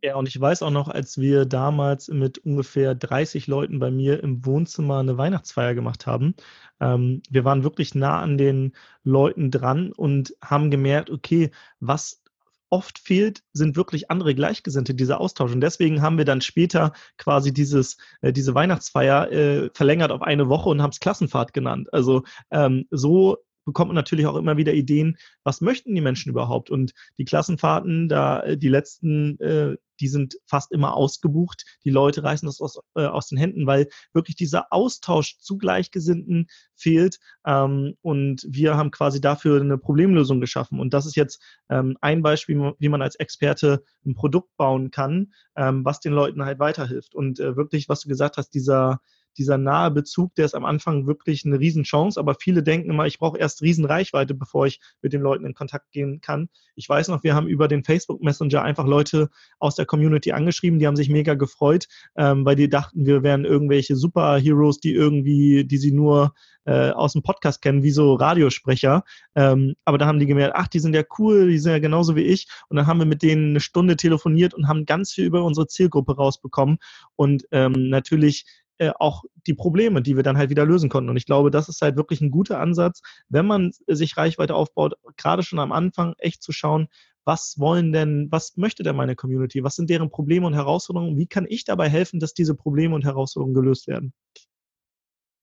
Ja, 0.00 0.14
und 0.14 0.28
ich 0.28 0.40
weiß 0.40 0.62
auch 0.62 0.70
noch, 0.70 0.86
als 0.86 1.18
wir 1.18 1.44
damals 1.44 2.06
mit 2.06 2.38
ungefähr 2.38 2.94
30 2.94 3.48
Leuten 3.48 3.80
bei 3.80 3.90
mir 3.90 4.22
im 4.22 4.46
Wohnzimmer 4.46 4.98
eine 4.98 5.18
Weihnachtsfeier 5.18 5.74
gemacht 5.74 6.06
haben, 6.06 6.34
ähm, 6.80 7.20
wir 7.28 7.44
waren 7.44 7.64
wirklich 7.64 7.96
nah 7.96 8.20
an 8.20 8.38
den 8.38 8.74
Leuten 9.02 9.50
dran 9.50 9.90
und 9.92 10.36
haben 10.40 10.70
gemerkt, 10.70 11.10
okay, 11.10 11.50
was 11.80 12.22
oft 12.70 12.98
fehlt, 12.98 13.42
sind 13.52 13.76
wirklich 13.76 14.10
andere 14.10 14.34
Gleichgesinnte, 14.34 14.94
dieser 14.94 15.20
Austausch. 15.20 15.52
Und 15.52 15.60
deswegen 15.60 16.02
haben 16.02 16.18
wir 16.18 16.24
dann 16.24 16.40
später 16.40 16.92
quasi 17.16 17.52
dieses, 17.52 17.96
äh, 18.20 18.32
diese 18.32 18.54
Weihnachtsfeier 18.54 19.30
äh, 19.30 19.70
verlängert 19.72 20.10
auf 20.10 20.22
eine 20.22 20.48
Woche 20.48 20.68
und 20.68 20.82
haben 20.82 20.90
es 20.90 21.00
Klassenfahrt 21.00 21.52
genannt. 21.52 21.92
Also 21.92 22.22
ähm, 22.50 22.86
so 22.90 23.38
bekommt 23.68 23.90
man 23.90 23.96
natürlich 23.96 24.24
auch 24.24 24.36
immer 24.36 24.56
wieder 24.56 24.72
Ideen, 24.72 25.18
was 25.44 25.60
möchten 25.60 25.94
die 25.94 26.00
Menschen 26.00 26.30
überhaupt? 26.30 26.70
Und 26.70 26.94
die 27.18 27.26
Klassenfahrten, 27.26 28.08
da 28.08 28.40
äh, 28.40 28.56
die 28.56 28.70
letzten, 28.70 29.38
äh, 29.40 29.76
die 30.00 30.08
sind 30.08 30.38
fast 30.46 30.72
immer 30.72 30.94
ausgebucht. 30.94 31.66
Die 31.84 31.90
Leute 31.90 32.22
reißen 32.24 32.46
das 32.46 32.62
aus, 32.62 32.80
äh, 32.94 33.04
aus 33.04 33.28
den 33.28 33.36
Händen, 33.36 33.66
weil 33.66 33.88
wirklich 34.14 34.36
dieser 34.36 34.72
Austausch 34.72 35.36
zu 35.40 35.58
Gleichgesinnten 35.58 36.46
fehlt. 36.76 37.18
Ähm, 37.44 37.94
und 38.00 38.46
wir 38.48 38.74
haben 38.78 38.90
quasi 38.90 39.20
dafür 39.20 39.60
eine 39.60 39.76
Problemlösung 39.76 40.40
geschaffen. 40.40 40.80
Und 40.80 40.94
das 40.94 41.04
ist 41.04 41.16
jetzt 41.16 41.42
ähm, 41.68 41.98
ein 42.00 42.22
Beispiel, 42.22 42.72
wie 42.78 42.88
man 42.88 43.02
als 43.02 43.16
Experte 43.16 43.84
ein 44.06 44.14
Produkt 44.14 44.56
bauen 44.56 44.90
kann, 44.90 45.34
ähm, 45.56 45.84
was 45.84 46.00
den 46.00 46.14
Leuten 46.14 46.42
halt 46.42 46.58
weiterhilft. 46.58 47.14
Und 47.14 47.38
äh, 47.38 47.54
wirklich, 47.54 47.90
was 47.90 48.00
du 48.00 48.08
gesagt 48.08 48.38
hast, 48.38 48.54
dieser 48.54 49.02
dieser 49.38 49.56
nahe 49.56 49.90
Bezug, 49.90 50.34
der 50.34 50.44
ist 50.44 50.54
am 50.54 50.64
Anfang 50.64 51.06
wirklich 51.06 51.44
eine 51.44 51.58
Riesenchance, 51.58 52.18
aber 52.18 52.34
viele 52.34 52.62
denken 52.62 52.90
immer, 52.90 53.06
ich 53.06 53.18
brauche 53.18 53.38
erst 53.38 53.62
Riesenreichweite, 53.62 54.34
bevor 54.34 54.66
ich 54.66 54.80
mit 55.00 55.12
den 55.12 55.22
Leuten 55.22 55.46
in 55.46 55.54
Kontakt 55.54 55.90
gehen 55.92 56.20
kann. 56.20 56.48
Ich 56.74 56.88
weiß 56.88 57.08
noch, 57.08 57.22
wir 57.22 57.34
haben 57.34 57.46
über 57.46 57.68
den 57.68 57.84
Facebook 57.84 58.22
Messenger 58.22 58.62
einfach 58.62 58.86
Leute 58.86 59.30
aus 59.58 59.76
der 59.76 59.86
Community 59.86 60.32
angeschrieben, 60.32 60.78
die 60.78 60.86
haben 60.86 60.96
sich 60.96 61.08
mega 61.08 61.34
gefreut, 61.34 61.86
ähm, 62.16 62.44
weil 62.44 62.56
die 62.56 62.68
dachten, 62.68 63.06
wir 63.06 63.22
wären 63.22 63.44
irgendwelche 63.44 63.96
Superheroes, 63.96 64.80
die 64.80 64.92
irgendwie, 64.92 65.64
die 65.64 65.78
sie 65.78 65.92
nur 65.92 66.34
äh, 66.68 66.90
aus 66.90 67.14
dem 67.14 67.22
Podcast 67.22 67.62
kennen, 67.62 67.82
wie 67.82 67.90
so 67.90 68.12
Radiosprecher. 68.14 69.02
Ähm, 69.34 69.74
aber 69.86 69.96
da 69.96 70.06
haben 70.06 70.18
die 70.18 70.26
gemerkt, 70.26 70.54
ach, 70.54 70.68
die 70.68 70.80
sind 70.80 70.94
ja 70.94 71.02
cool, 71.18 71.48
die 71.48 71.58
sind 71.58 71.72
ja 71.72 71.78
genauso 71.78 72.14
wie 72.14 72.24
ich. 72.24 72.46
Und 72.68 72.76
dann 72.76 72.86
haben 72.86 72.98
wir 72.98 73.06
mit 73.06 73.22
denen 73.22 73.50
eine 73.50 73.60
Stunde 73.60 73.96
telefoniert 73.96 74.52
und 74.52 74.68
haben 74.68 74.84
ganz 74.84 75.12
viel 75.12 75.24
über 75.24 75.44
unsere 75.44 75.66
Zielgruppe 75.66 76.16
rausbekommen. 76.16 76.76
Und 77.16 77.44
ähm, 77.52 77.88
natürlich 77.88 78.44
äh, 78.78 78.92
auch 78.98 79.24
die 79.46 79.54
Probleme, 79.54 80.02
die 80.02 80.16
wir 80.16 80.22
dann 80.22 80.38
halt 80.38 80.50
wieder 80.50 80.64
lösen 80.64 80.88
konnten. 80.88 81.10
Und 81.10 81.16
ich 81.16 81.26
glaube, 81.26 81.50
das 81.50 81.68
ist 81.68 81.82
halt 81.82 81.96
wirklich 81.96 82.20
ein 82.20 82.30
guter 82.30 82.60
Ansatz, 82.60 83.02
wenn 83.28 83.46
man 83.46 83.72
sich 83.86 84.16
Reichweite 84.16 84.54
aufbaut, 84.54 84.94
gerade 85.16 85.42
schon 85.42 85.58
am 85.58 85.72
Anfang 85.72 86.14
echt 86.18 86.42
zu 86.42 86.52
schauen, 86.52 86.88
was 87.24 87.58
wollen 87.58 87.92
denn, 87.92 88.28
was 88.30 88.56
möchte 88.56 88.82
denn 88.82 88.96
meine 88.96 89.14
Community? 89.14 89.62
Was 89.62 89.76
sind 89.76 89.90
deren 89.90 90.10
Probleme 90.10 90.46
und 90.46 90.54
Herausforderungen? 90.54 91.18
Wie 91.18 91.26
kann 91.26 91.44
ich 91.46 91.64
dabei 91.64 91.90
helfen, 91.90 92.20
dass 92.20 92.32
diese 92.32 92.54
Probleme 92.54 92.94
und 92.94 93.04
Herausforderungen 93.04 93.54
gelöst 93.54 93.86
werden? 93.86 94.14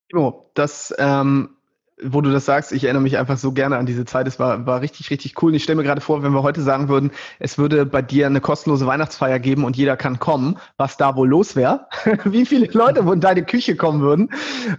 Timo, 0.09 0.49
das 0.55 0.93
ähm, 0.97 1.54
wo 2.03 2.19
du 2.19 2.29
das 2.29 2.45
sagst, 2.45 2.73
ich 2.73 2.83
erinnere 2.83 3.03
mich 3.03 3.17
einfach 3.17 3.37
so 3.37 3.53
gerne 3.53 3.77
an 3.77 3.85
diese 3.85 4.03
Zeit. 4.03 4.27
Es 4.27 4.37
war, 4.37 4.65
war 4.65 4.81
richtig, 4.81 5.09
richtig 5.11 5.41
cool. 5.41 5.51
Und 5.51 5.55
ich 5.55 5.63
stelle 5.63 5.77
mir 5.77 5.83
gerade 5.83 6.01
vor, 6.01 6.23
wenn 6.23 6.33
wir 6.33 6.43
heute 6.43 6.61
sagen 6.61 6.89
würden, 6.89 7.11
es 7.39 7.57
würde 7.57 7.85
bei 7.85 8.01
dir 8.01 8.25
eine 8.25 8.41
kostenlose 8.41 8.85
Weihnachtsfeier 8.85 9.39
geben 9.39 9.63
und 9.63 9.77
jeder 9.77 9.95
kann 9.95 10.19
kommen, 10.19 10.57
was 10.75 10.97
da 10.97 11.15
wohl 11.15 11.29
los 11.29 11.55
wäre, 11.55 11.87
wie 12.25 12.45
viele 12.45 12.67
Leute 12.71 13.05
wohl 13.05 13.15
in 13.15 13.21
deine 13.21 13.45
Küche 13.45 13.77
kommen 13.77 14.01
würden. 14.01 14.29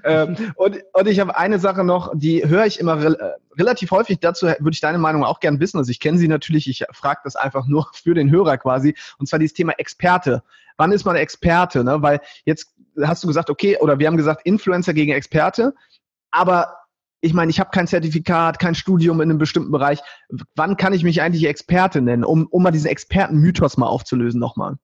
Ähm, 0.04 0.36
und, 0.56 0.78
und 0.92 1.08
ich 1.08 1.18
habe 1.18 1.36
eine 1.36 1.58
Sache 1.58 1.84
noch, 1.84 2.12
die 2.14 2.46
höre 2.46 2.66
ich 2.66 2.78
immer 2.78 3.02
re 3.02 3.18
äh, 3.18 3.58
relativ 3.58 3.90
häufig. 3.92 4.18
Dazu 4.20 4.46
würde 4.46 4.72
ich 4.72 4.80
deine 4.80 4.98
Meinung 4.98 5.24
auch 5.24 5.40
gerne 5.40 5.58
wissen. 5.58 5.78
Also 5.78 5.90
ich 5.90 6.00
kenne 6.00 6.18
sie 6.18 6.28
natürlich, 6.28 6.68
ich 6.68 6.84
frage 6.92 7.20
das 7.24 7.34
einfach 7.34 7.66
nur 7.66 7.88
für 7.94 8.12
den 8.12 8.30
Hörer 8.30 8.58
quasi. 8.58 8.94
Und 9.16 9.26
zwar 9.26 9.38
dieses 9.38 9.54
Thema 9.54 9.72
Experte. 9.78 10.42
Wann 10.76 10.92
ist 10.92 11.06
man 11.06 11.16
Experte? 11.16 11.82
Ne? 11.82 12.02
Weil 12.02 12.20
jetzt 12.44 12.74
hast 13.02 13.22
du 13.22 13.26
gesagt, 13.26 13.48
okay, 13.48 13.78
oder 13.80 13.98
wir 13.98 14.06
haben 14.06 14.18
gesagt, 14.18 14.42
Influencer 14.44 14.92
gegen 14.92 15.12
Experte. 15.12 15.72
Aber 16.30 16.76
ich 17.20 17.32
meine, 17.32 17.50
ich 17.50 17.60
habe 17.60 17.70
kein 17.70 17.86
Zertifikat, 17.86 18.58
kein 18.58 18.74
Studium 18.74 19.20
in 19.20 19.30
einem 19.30 19.38
bestimmten 19.38 19.72
Bereich. 19.72 20.00
Wann 20.54 20.76
kann 20.76 20.92
ich 20.92 21.02
mich 21.02 21.22
eigentlich 21.22 21.46
Experte 21.46 22.00
nennen, 22.00 22.24
um, 22.24 22.46
um 22.46 22.62
mal 22.62 22.70
diesen 22.70 22.88
Expertenmythos 22.88 23.76
mal 23.76 23.86
aufzulösen 23.86 24.40
nochmal? 24.40 24.76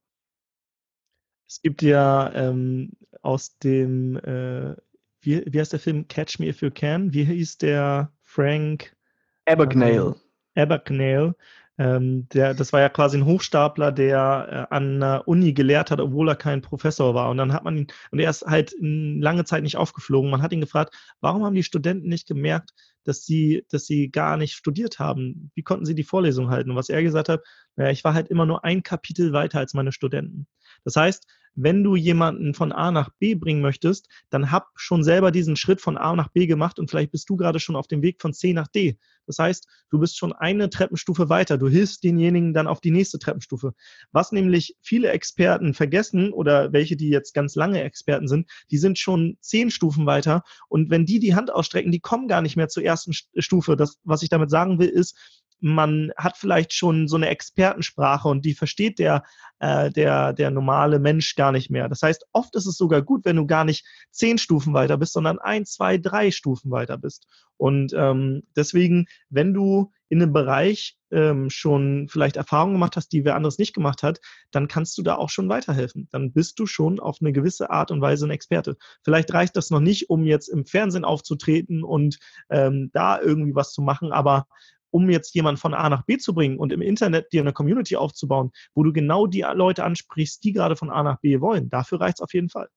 Es 1.46 1.60
gibt 1.60 1.82
ja 1.82 2.32
ähm, 2.34 2.92
aus 3.20 3.58
dem, 3.58 4.16
äh, 4.16 4.74
wie, 5.20 5.44
wie 5.46 5.60
heißt 5.60 5.72
der 5.72 5.80
Film 5.80 6.08
Catch 6.08 6.38
Me 6.38 6.48
If 6.48 6.62
You 6.62 6.70
Can? 6.70 7.12
Wie 7.12 7.24
hieß 7.24 7.58
der 7.58 8.12
Frank? 8.22 8.96
Abagnale. 9.44 10.16
Ähm, 10.54 10.62
Abagnale. 10.62 11.36
Ähm, 11.78 12.28
der, 12.28 12.54
das 12.54 12.72
war 12.72 12.80
ja 12.80 12.88
quasi 12.90 13.16
ein 13.16 13.24
Hochstapler, 13.24 13.92
der 13.92 14.68
äh, 14.70 14.74
an 14.74 14.96
einer 14.96 15.26
Uni 15.26 15.54
gelehrt 15.54 15.90
hat, 15.90 16.00
obwohl 16.00 16.28
er 16.28 16.36
kein 16.36 16.60
Professor 16.60 17.14
war. 17.14 17.30
Und 17.30 17.38
dann 17.38 17.52
hat 17.52 17.64
man 17.64 17.78
ihn, 17.78 17.86
und 18.10 18.18
er 18.18 18.30
ist 18.30 18.42
halt 18.42 18.74
lange 18.80 19.44
Zeit 19.44 19.62
nicht 19.62 19.76
aufgeflogen. 19.76 20.30
Man 20.30 20.42
hat 20.42 20.52
ihn 20.52 20.60
gefragt, 20.60 20.94
warum 21.20 21.44
haben 21.44 21.54
die 21.54 21.62
Studenten 21.62 22.08
nicht 22.08 22.28
gemerkt, 22.28 22.72
dass 23.04 23.24
sie, 23.24 23.64
dass 23.70 23.86
sie 23.86 24.10
gar 24.10 24.36
nicht 24.36 24.52
studiert 24.52 24.98
haben? 24.98 25.50
Wie 25.54 25.62
konnten 25.62 25.86
sie 25.86 25.94
die 25.94 26.04
Vorlesung 26.04 26.50
halten? 26.50 26.70
Und 26.70 26.76
was 26.76 26.90
er 26.90 27.02
gesagt 27.02 27.28
hat, 27.28 27.40
naja, 27.76 27.90
ich 27.90 28.04
war 28.04 28.14
halt 28.14 28.28
immer 28.28 28.44
nur 28.44 28.64
ein 28.64 28.82
Kapitel 28.82 29.32
weiter 29.32 29.58
als 29.58 29.72
meine 29.72 29.92
Studenten. 29.92 30.46
Das 30.84 30.96
heißt, 30.96 31.26
wenn 31.54 31.84
du 31.84 31.96
jemanden 31.96 32.54
von 32.54 32.72
A 32.72 32.90
nach 32.90 33.10
B 33.18 33.34
bringen 33.34 33.60
möchtest, 33.60 34.08
dann 34.30 34.50
hab 34.50 34.70
schon 34.76 35.04
selber 35.04 35.30
diesen 35.30 35.56
Schritt 35.56 35.80
von 35.80 35.98
A 35.98 36.16
nach 36.16 36.28
B 36.28 36.46
gemacht 36.46 36.78
und 36.78 36.88
vielleicht 36.88 37.12
bist 37.12 37.28
du 37.28 37.36
gerade 37.36 37.60
schon 37.60 37.76
auf 37.76 37.86
dem 37.86 38.02
Weg 38.02 38.22
von 38.22 38.32
C 38.32 38.52
nach 38.54 38.68
D. 38.68 38.98
Das 39.26 39.38
heißt, 39.38 39.68
du 39.90 39.98
bist 39.98 40.18
schon 40.18 40.32
eine 40.32 40.70
Treppenstufe 40.70 41.28
weiter. 41.28 41.58
Du 41.58 41.68
hilfst 41.68 42.02
denjenigen 42.02 42.54
dann 42.54 42.66
auf 42.66 42.80
die 42.80 42.90
nächste 42.90 43.18
Treppenstufe. 43.18 43.74
Was 44.10 44.32
nämlich 44.32 44.76
viele 44.80 45.10
Experten 45.10 45.74
vergessen 45.74 46.32
oder 46.32 46.72
welche, 46.72 46.96
die 46.96 47.08
jetzt 47.08 47.34
ganz 47.34 47.54
lange 47.54 47.82
Experten 47.82 48.28
sind, 48.28 48.50
die 48.70 48.78
sind 48.78 48.98
schon 48.98 49.36
zehn 49.40 49.70
Stufen 49.70 50.06
weiter. 50.06 50.42
Und 50.68 50.90
wenn 50.90 51.06
die 51.06 51.20
die 51.20 51.34
Hand 51.34 51.52
ausstrecken, 51.52 51.92
die 51.92 52.00
kommen 52.00 52.28
gar 52.28 52.42
nicht 52.42 52.56
mehr 52.56 52.68
zur 52.68 52.82
ersten 52.82 53.12
Stufe. 53.12 53.76
Das, 53.76 53.98
was 54.04 54.22
ich 54.22 54.28
damit 54.28 54.50
sagen 54.50 54.78
will, 54.78 54.88
ist, 54.88 55.41
man 55.62 56.12
hat 56.16 56.36
vielleicht 56.36 56.72
schon 56.72 57.08
so 57.08 57.16
eine 57.16 57.28
Expertensprache 57.28 58.28
und 58.28 58.44
die 58.44 58.54
versteht 58.54 58.98
der, 58.98 59.22
äh, 59.60 59.90
der, 59.90 60.32
der 60.32 60.50
normale 60.50 60.98
Mensch 60.98 61.36
gar 61.36 61.52
nicht 61.52 61.70
mehr. 61.70 61.88
Das 61.88 62.02
heißt, 62.02 62.26
oft 62.32 62.54
ist 62.56 62.66
es 62.66 62.76
sogar 62.76 63.00
gut, 63.00 63.24
wenn 63.24 63.36
du 63.36 63.46
gar 63.46 63.64
nicht 63.64 63.86
zehn 64.10 64.38
Stufen 64.38 64.74
weiter 64.74 64.98
bist, 64.98 65.12
sondern 65.12 65.38
ein, 65.38 65.64
zwei, 65.64 65.98
drei 65.98 66.30
Stufen 66.32 66.70
weiter 66.70 66.98
bist. 66.98 67.28
Und 67.56 67.92
ähm, 67.96 68.42
deswegen, 68.56 69.06
wenn 69.30 69.54
du 69.54 69.92
in 70.08 70.20
einem 70.20 70.32
Bereich 70.32 70.98
ähm, 71.12 71.48
schon 71.48 72.08
vielleicht 72.08 72.36
Erfahrungen 72.36 72.74
gemacht 72.74 72.96
hast, 72.96 73.12
die 73.12 73.24
wer 73.24 73.36
anderes 73.36 73.58
nicht 73.58 73.72
gemacht 73.72 74.02
hat, 74.02 74.18
dann 74.50 74.66
kannst 74.66 74.98
du 74.98 75.02
da 75.02 75.14
auch 75.14 75.30
schon 75.30 75.48
weiterhelfen. 75.48 76.08
Dann 76.10 76.32
bist 76.32 76.58
du 76.58 76.66
schon 76.66 76.98
auf 76.98 77.18
eine 77.20 77.32
gewisse 77.32 77.70
Art 77.70 77.92
und 77.92 78.00
Weise 78.00 78.26
ein 78.26 78.30
Experte. 78.30 78.76
Vielleicht 79.04 79.32
reicht 79.32 79.56
das 79.56 79.70
noch 79.70 79.80
nicht, 79.80 80.10
um 80.10 80.24
jetzt 80.24 80.48
im 80.48 80.66
Fernsehen 80.66 81.04
aufzutreten 81.04 81.84
und 81.84 82.18
ähm, 82.50 82.90
da 82.92 83.20
irgendwie 83.20 83.54
was 83.54 83.72
zu 83.72 83.80
machen, 83.80 84.10
aber 84.10 84.46
um 84.92 85.10
jetzt 85.10 85.34
jemanden 85.34 85.60
von 85.60 85.74
A 85.74 85.88
nach 85.88 86.04
B 86.04 86.18
zu 86.18 86.34
bringen 86.34 86.58
und 86.58 86.72
im 86.72 86.82
Internet 86.82 87.32
dir 87.32 87.40
eine 87.40 87.52
Community 87.52 87.96
aufzubauen, 87.96 88.52
wo 88.74 88.84
du 88.84 88.92
genau 88.92 89.26
die 89.26 89.44
Leute 89.54 89.82
ansprichst, 89.82 90.44
die 90.44 90.52
gerade 90.52 90.76
von 90.76 90.90
A 90.90 91.02
nach 91.02 91.18
B 91.20 91.40
wollen. 91.40 91.68
Dafür 91.68 92.00
reicht 92.00 92.18
es 92.18 92.22
auf 92.22 92.32
jeden 92.32 92.50
Fall. 92.50 92.68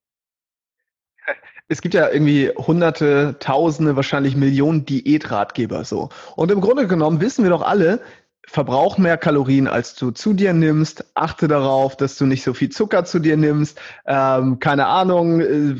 Es 1.68 1.82
gibt 1.82 1.94
ja 1.94 2.08
irgendwie 2.08 2.50
hunderte, 2.50 3.36
tausende, 3.40 3.96
wahrscheinlich 3.96 4.36
Millionen 4.36 4.84
Diätratgeber 4.84 5.84
so. 5.84 6.10
Und 6.36 6.50
im 6.52 6.60
Grunde 6.60 6.86
genommen 6.86 7.20
wissen 7.20 7.42
wir 7.42 7.50
doch 7.50 7.62
alle, 7.62 8.00
verbrauch 8.46 8.96
mehr 8.96 9.18
Kalorien, 9.18 9.66
als 9.66 9.94
du 9.94 10.12
zu 10.12 10.32
dir 10.32 10.52
nimmst. 10.52 11.04
Achte 11.14 11.48
darauf, 11.48 11.96
dass 11.96 12.16
du 12.16 12.26
nicht 12.26 12.44
so 12.44 12.54
viel 12.54 12.70
Zucker 12.70 13.04
zu 13.04 13.18
dir 13.18 13.36
nimmst. 13.36 13.78
Ähm, 14.06 14.58
keine 14.60 14.86
Ahnung, 14.86 15.40
äh, 15.40 15.74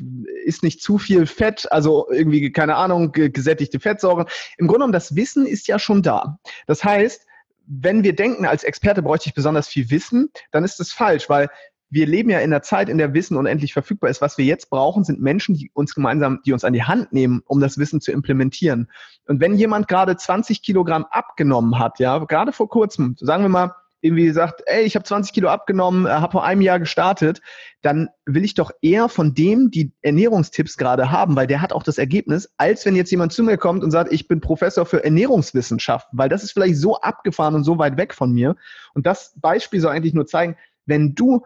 ist 0.44 0.62
nicht 0.62 0.82
zu 0.82 0.98
viel 0.98 1.26
Fett, 1.26 1.70
also 1.70 2.06
irgendwie, 2.10 2.52
keine 2.52 2.76
Ahnung, 2.76 3.12
gesättigte 3.12 3.80
Fettsäuren. 3.80 4.26
Im 4.58 4.66
Grunde 4.66 4.80
genommen, 4.80 4.92
das 4.92 5.14
Wissen 5.16 5.46
ist 5.46 5.68
ja 5.68 5.78
schon 5.78 6.02
da. 6.02 6.38
Das 6.66 6.84
heißt, 6.84 7.26
wenn 7.66 8.04
wir 8.04 8.14
denken, 8.14 8.46
als 8.46 8.64
Experte 8.64 9.02
bräuchte 9.02 9.28
ich 9.28 9.34
besonders 9.34 9.68
viel 9.68 9.90
Wissen, 9.90 10.30
dann 10.52 10.64
ist 10.64 10.78
das 10.78 10.92
falsch, 10.92 11.28
weil 11.28 11.48
wir 11.88 12.06
leben 12.06 12.30
ja 12.30 12.38
in 12.38 12.52
einer 12.52 12.62
Zeit, 12.62 12.88
in 12.88 12.98
der 12.98 13.14
Wissen 13.14 13.36
unendlich 13.36 13.72
verfügbar 13.72 14.10
ist. 14.10 14.20
Was 14.20 14.38
wir 14.38 14.44
jetzt 14.44 14.70
brauchen, 14.70 15.04
sind 15.04 15.20
Menschen, 15.20 15.54
die 15.54 15.70
uns 15.72 15.94
gemeinsam, 15.94 16.40
die 16.44 16.52
uns 16.52 16.64
an 16.64 16.72
die 16.72 16.82
Hand 16.82 17.12
nehmen, 17.12 17.42
um 17.46 17.60
das 17.60 17.78
Wissen 17.78 18.00
zu 18.00 18.12
implementieren. 18.12 18.88
Und 19.26 19.40
wenn 19.40 19.54
jemand 19.54 19.88
gerade 19.88 20.16
20 20.16 20.62
Kilogramm 20.62 21.06
abgenommen 21.10 21.78
hat, 21.78 21.98
ja, 21.98 22.18
gerade 22.18 22.52
vor 22.52 22.68
kurzem, 22.68 23.16
sagen 23.20 23.44
wir 23.44 23.48
mal, 23.48 23.74
irgendwie 24.06 24.30
sagt, 24.30 24.62
ey, 24.66 24.84
ich 24.84 24.94
habe 24.94 25.04
20 25.04 25.32
Kilo 25.32 25.48
abgenommen, 25.48 26.06
äh, 26.06 26.10
habe 26.10 26.32
vor 26.32 26.44
einem 26.44 26.60
Jahr 26.60 26.78
gestartet, 26.78 27.40
dann 27.82 28.08
will 28.24 28.44
ich 28.44 28.54
doch 28.54 28.70
eher 28.82 29.08
von 29.08 29.34
dem 29.34 29.70
die 29.70 29.92
Ernährungstipps 30.02 30.76
gerade 30.76 31.10
haben, 31.10 31.34
weil 31.34 31.46
der 31.46 31.60
hat 31.60 31.72
auch 31.72 31.82
das 31.82 31.98
Ergebnis, 31.98 32.52
als 32.56 32.84
wenn 32.84 32.94
jetzt 32.94 33.10
jemand 33.10 33.32
zu 33.32 33.42
mir 33.42 33.56
kommt 33.56 33.82
und 33.82 33.90
sagt, 33.90 34.12
ich 34.12 34.28
bin 34.28 34.40
Professor 34.40 34.86
für 34.86 35.02
Ernährungswissenschaften, 35.02 36.18
weil 36.18 36.28
das 36.28 36.44
ist 36.44 36.52
vielleicht 36.52 36.76
so 36.76 37.00
abgefahren 37.00 37.54
und 37.54 37.64
so 37.64 37.78
weit 37.78 37.96
weg 37.96 38.14
von 38.14 38.32
mir. 38.32 38.56
Und 38.94 39.06
das 39.06 39.34
Beispiel 39.36 39.80
soll 39.80 39.92
eigentlich 39.92 40.14
nur 40.14 40.26
zeigen, 40.26 40.56
wenn 40.84 41.14
du 41.14 41.44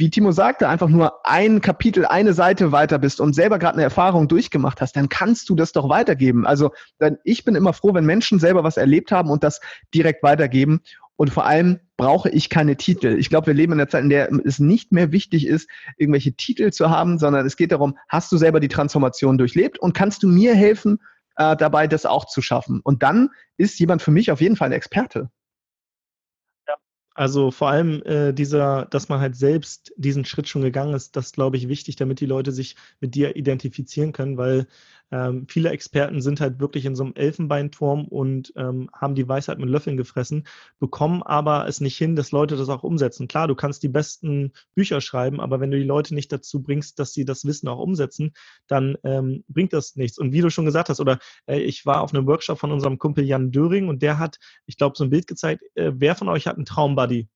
wie 0.00 0.08
Timo 0.08 0.32
sagte, 0.32 0.66
einfach 0.66 0.88
nur 0.88 1.26
ein 1.26 1.60
Kapitel, 1.60 2.06
eine 2.06 2.32
Seite 2.32 2.72
weiter 2.72 2.98
bist 2.98 3.20
und 3.20 3.34
selber 3.34 3.58
gerade 3.58 3.74
eine 3.74 3.82
Erfahrung 3.82 4.28
durchgemacht 4.28 4.80
hast, 4.80 4.96
dann 4.96 5.10
kannst 5.10 5.50
du 5.50 5.54
das 5.54 5.72
doch 5.72 5.90
weitergeben. 5.90 6.46
Also 6.46 6.70
ich 7.22 7.44
bin 7.44 7.54
immer 7.54 7.74
froh, 7.74 7.92
wenn 7.92 8.06
Menschen 8.06 8.38
selber 8.38 8.64
was 8.64 8.78
erlebt 8.78 9.12
haben 9.12 9.28
und 9.28 9.44
das 9.44 9.60
direkt 9.94 10.22
weitergeben. 10.22 10.80
Und 11.16 11.28
vor 11.28 11.44
allem 11.44 11.80
brauche 11.98 12.30
ich 12.30 12.48
keine 12.48 12.76
Titel. 12.76 13.18
Ich 13.18 13.28
glaube, 13.28 13.48
wir 13.48 13.54
leben 13.54 13.74
in 13.74 13.80
einer 13.80 13.90
Zeit, 13.90 14.02
in 14.04 14.08
der 14.08 14.32
es 14.42 14.58
nicht 14.58 14.90
mehr 14.90 15.12
wichtig 15.12 15.46
ist, 15.46 15.68
irgendwelche 15.98 16.32
Titel 16.32 16.70
zu 16.70 16.88
haben, 16.88 17.18
sondern 17.18 17.44
es 17.44 17.58
geht 17.58 17.72
darum, 17.72 17.98
hast 18.08 18.32
du 18.32 18.38
selber 18.38 18.58
die 18.58 18.68
Transformation 18.68 19.36
durchlebt 19.36 19.78
und 19.78 19.92
kannst 19.92 20.22
du 20.22 20.28
mir 20.28 20.54
helfen, 20.54 20.98
äh, 21.36 21.56
dabei 21.56 21.86
das 21.88 22.06
auch 22.06 22.24
zu 22.24 22.40
schaffen. 22.40 22.80
Und 22.82 23.02
dann 23.02 23.28
ist 23.58 23.78
jemand 23.78 24.00
für 24.00 24.12
mich 24.12 24.30
auf 24.30 24.40
jeden 24.40 24.56
Fall 24.56 24.70
ein 24.70 24.72
Experte. 24.72 25.28
Also 27.20 27.50
vor 27.50 27.68
allem 27.68 28.02
äh, 28.04 28.32
dieser, 28.32 28.86
dass 28.86 29.10
man 29.10 29.20
halt 29.20 29.36
selbst 29.36 29.92
diesen 29.98 30.24
Schritt 30.24 30.48
schon 30.48 30.62
gegangen 30.62 30.94
ist, 30.94 31.16
das 31.16 31.32
glaube 31.32 31.58
ich 31.58 31.68
wichtig, 31.68 31.96
damit 31.96 32.20
die 32.20 32.24
Leute 32.26 32.50
sich 32.50 32.76
mit 32.98 33.14
dir 33.14 33.36
identifizieren 33.36 34.12
können, 34.12 34.38
weil 34.38 34.66
ähm, 35.10 35.46
viele 35.48 35.70
Experten 35.70 36.20
sind 36.22 36.40
halt 36.40 36.60
wirklich 36.60 36.84
in 36.84 36.94
so 36.94 37.04
einem 37.04 37.14
Elfenbeinturm 37.14 38.06
und 38.06 38.52
ähm, 38.56 38.90
haben 38.92 39.14
die 39.14 39.28
Weisheit 39.28 39.58
mit 39.58 39.68
Löffeln 39.68 39.96
gefressen, 39.96 40.46
bekommen 40.78 41.22
aber 41.22 41.66
es 41.66 41.80
nicht 41.80 41.96
hin, 41.96 42.16
dass 42.16 42.32
Leute 42.32 42.56
das 42.56 42.68
auch 42.68 42.82
umsetzen. 42.82 43.28
Klar, 43.28 43.48
du 43.48 43.54
kannst 43.54 43.82
die 43.82 43.88
besten 43.88 44.52
Bücher 44.74 45.00
schreiben, 45.00 45.40
aber 45.40 45.60
wenn 45.60 45.70
du 45.70 45.78
die 45.78 45.84
Leute 45.84 46.14
nicht 46.14 46.32
dazu 46.32 46.62
bringst, 46.62 46.98
dass 46.98 47.12
sie 47.12 47.24
das 47.24 47.44
Wissen 47.44 47.68
auch 47.68 47.78
umsetzen, 47.78 48.32
dann 48.66 48.96
ähm, 49.04 49.44
bringt 49.48 49.72
das 49.72 49.96
nichts. 49.96 50.18
Und 50.18 50.32
wie 50.32 50.40
du 50.40 50.50
schon 50.50 50.64
gesagt 50.64 50.88
hast, 50.88 51.00
oder 51.00 51.18
äh, 51.46 51.60
ich 51.60 51.86
war 51.86 52.02
auf 52.02 52.14
einem 52.14 52.26
Workshop 52.26 52.58
von 52.58 52.72
unserem 52.72 52.98
Kumpel 52.98 53.24
Jan 53.24 53.50
Döring 53.50 53.88
und 53.88 54.02
der 54.02 54.18
hat, 54.18 54.38
ich 54.66 54.76
glaube, 54.76 54.96
so 54.96 55.04
ein 55.04 55.10
Bild 55.10 55.26
gezeigt, 55.26 55.62
äh, 55.74 55.92
wer 55.94 56.14
von 56.14 56.28
euch 56.28 56.46
hat 56.46 56.56
einen 56.56 56.66
Traumbuddy? 56.66 57.28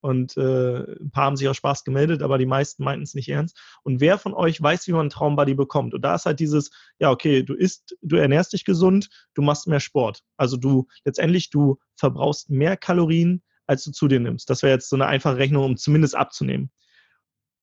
Und 0.00 0.36
äh, 0.36 0.78
ein 1.00 1.10
paar 1.10 1.24
haben 1.24 1.36
sich 1.36 1.48
auch 1.48 1.54
Spaß 1.54 1.84
gemeldet, 1.84 2.22
aber 2.22 2.38
die 2.38 2.46
meisten 2.46 2.84
meinten 2.84 3.02
es 3.02 3.14
nicht 3.14 3.28
ernst. 3.28 3.58
Und 3.82 4.00
wer 4.00 4.18
von 4.18 4.34
euch 4.34 4.62
weiß, 4.62 4.86
wie 4.86 4.92
man 4.92 5.02
einen 5.02 5.10
Traumbuddy 5.10 5.54
bekommt? 5.54 5.94
Und 5.94 6.02
da 6.02 6.14
ist 6.14 6.26
halt 6.26 6.40
dieses, 6.40 6.70
ja, 6.98 7.10
okay, 7.10 7.42
du 7.42 7.54
isst, 7.54 7.96
du 8.02 8.16
ernährst 8.16 8.52
dich 8.52 8.64
gesund, 8.64 9.08
du 9.34 9.42
machst 9.42 9.66
mehr 9.66 9.80
Sport. 9.80 10.22
Also 10.36 10.56
du 10.56 10.86
letztendlich, 11.04 11.50
du 11.50 11.78
verbrauchst 11.96 12.48
mehr 12.50 12.76
Kalorien, 12.76 13.42
als 13.66 13.84
du 13.84 13.92
zu 13.92 14.08
dir 14.08 14.20
nimmst. 14.20 14.48
Das 14.50 14.62
wäre 14.62 14.72
jetzt 14.72 14.88
so 14.88 14.96
eine 14.96 15.06
einfache 15.06 15.36
Rechnung, 15.36 15.64
um 15.64 15.76
zumindest 15.76 16.16
abzunehmen. 16.16 16.70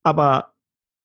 Aber 0.02 0.54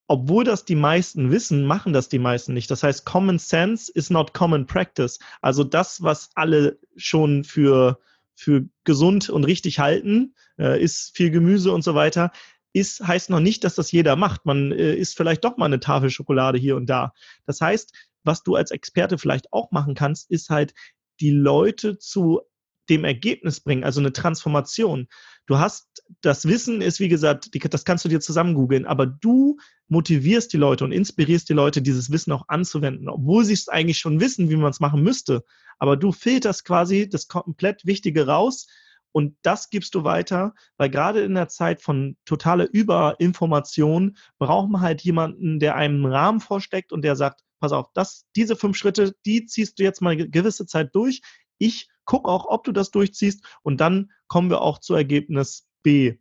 obwohl 0.07 0.43
das 0.43 0.65
die 0.65 0.75
meisten 0.75 1.31
wissen, 1.31 1.63
machen 1.63 1.93
das 1.93 2.09
die 2.09 2.19
meisten 2.19 2.53
nicht. 2.53 2.69
Das 2.69 2.83
heißt, 2.83 3.05
Common 3.05 3.39
Sense 3.39 3.89
is 3.89 4.09
not 4.09 4.33
common 4.33 4.65
practice. 4.65 5.19
Also 5.41 5.63
das, 5.63 6.03
was 6.03 6.31
alle 6.35 6.77
schon 6.97 7.45
für 7.45 7.97
für 8.35 8.67
gesund 8.83 9.29
und 9.29 9.43
richtig 9.43 9.79
halten, 9.79 10.35
äh, 10.57 10.81
isst 10.81 11.15
viel 11.15 11.31
Gemüse 11.31 11.71
und 11.71 11.83
so 11.83 11.95
weiter, 11.95 12.31
ist, 12.73 13.05
heißt 13.05 13.29
noch 13.29 13.39
nicht, 13.39 13.63
dass 13.63 13.75
das 13.75 13.91
jeder 13.91 14.15
macht. 14.15 14.45
Man 14.45 14.71
äh, 14.71 14.95
isst 14.95 15.17
vielleicht 15.17 15.43
doch 15.43 15.57
mal 15.57 15.65
eine 15.65 15.79
Tafel 15.79 16.09
Schokolade 16.09 16.57
hier 16.57 16.75
und 16.75 16.89
da. 16.89 17.13
Das 17.45 17.61
heißt, 17.61 17.93
was 18.23 18.43
du 18.43 18.55
als 18.55 18.71
Experte 18.71 19.17
vielleicht 19.17 19.51
auch 19.51 19.71
machen 19.71 19.95
kannst, 19.95 20.29
ist 20.29 20.49
halt 20.49 20.73
die 21.19 21.31
Leute 21.31 21.97
zu 21.97 22.41
dem 22.89 23.05
Ergebnis 23.05 23.59
bringen, 23.61 23.83
also 23.83 23.99
eine 23.99 24.11
Transformation. 24.11 25.07
Du 25.45 25.59
hast, 25.59 26.03
das 26.21 26.47
Wissen 26.47 26.81
ist, 26.81 26.99
wie 26.99 27.09
gesagt, 27.09 27.53
die, 27.53 27.59
das 27.59 27.85
kannst 27.85 28.03
du 28.05 28.09
dir 28.09 28.19
zusammen 28.19 28.53
googeln, 28.53 28.85
aber 28.85 29.05
du 29.05 29.57
motivierst 29.87 30.51
die 30.51 30.57
Leute 30.57 30.83
und 30.83 30.91
inspirierst 30.91 31.47
die 31.49 31.53
Leute, 31.53 31.81
dieses 31.81 32.11
Wissen 32.11 32.31
auch 32.31 32.47
anzuwenden, 32.47 33.07
obwohl 33.07 33.45
sie 33.45 33.53
es 33.53 33.67
eigentlich 33.67 33.99
schon 33.99 34.19
wissen, 34.19 34.49
wie 34.49 34.55
man 34.55 34.71
es 34.71 34.79
machen 34.79 35.03
müsste. 35.03 35.43
Aber 35.81 35.97
du 35.97 36.11
filterst 36.11 36.63
quasi 36.63 37.09
das 37.09 37.27
komplett 37.27 37.87
Wichtige 37.87 38.27
raus 38.27 38.67
und 39.13 39.35
das 39.41 39.71
gibst 39.71 39.95
du 39.95 40.03
weiter, 40.03 40.53
weil 40.77 40.91
gerade 40.91 41.21
in 41.21 41.33
der 41.33 41.47
Zeit 41.47 41.81
von 41.81 42.17
totaler 42.23 42.67
Überinformation 42.71 44.15
braucht 44.37 44.69
man 44.69 44.81
halt 44.81 45.01
jemanden, 45.01 45.59
der 45.59 45.75
einem 45.75 46.05
einen 46.05 46.13
Rahmen 46.13 46.39
vorsteckt 46.39 46.93
und 46.93 47.01
der 47.01 47.15
sagt, 47.15 47.41
pass 47.59 47.71
auf, 47.71 47.87
das, 47.95 48.27
diese 48.35 48.55
fünf 48.55 48.77
Schritte, 48.77 49.15
die 49.25 49.47
ziehst 49.47 49.79
du 49.79 49.83
jetzt 49.83 50.03
mal 50.03 50.11
eine 50.11 50.29
gewisse 50.29 50.67
Zeit 50.67 50.93
durch. 50.93 51.21
Ich 51.57 51.89
guck 52.05 52.29
auch, 52.29 52.45
ob 52.45 52.63
du 52.63 52.73
das 52.73 52.91
durchziehst 52.91 53.43
und 53.63 53.81
dann 53.81 54.11
kommen 54.27 54.51
wir 54.51 54.61
auch 54.61 54.77
zu 54.77 54.93
Ergebnis 54.93 55.67
B. 55.81 56.19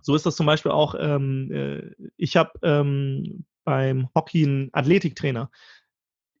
So 0.00 0.14
ist 0.14 0.26
das 0.26 0.36
zum 0.36 0.46
Beispiel 0.46 0.70
auch, 0.70 0.94
ähm, 0.96 1.50
äh, 1.50 1.90
ich 2.16 2.36
habe 2.36 2.52
ähm, 2.62 3.46
beim 3.66 4.08
Hockey 4.14 4.44
einen 4.44 4.70
Athletiktrainer. 4.72 5.50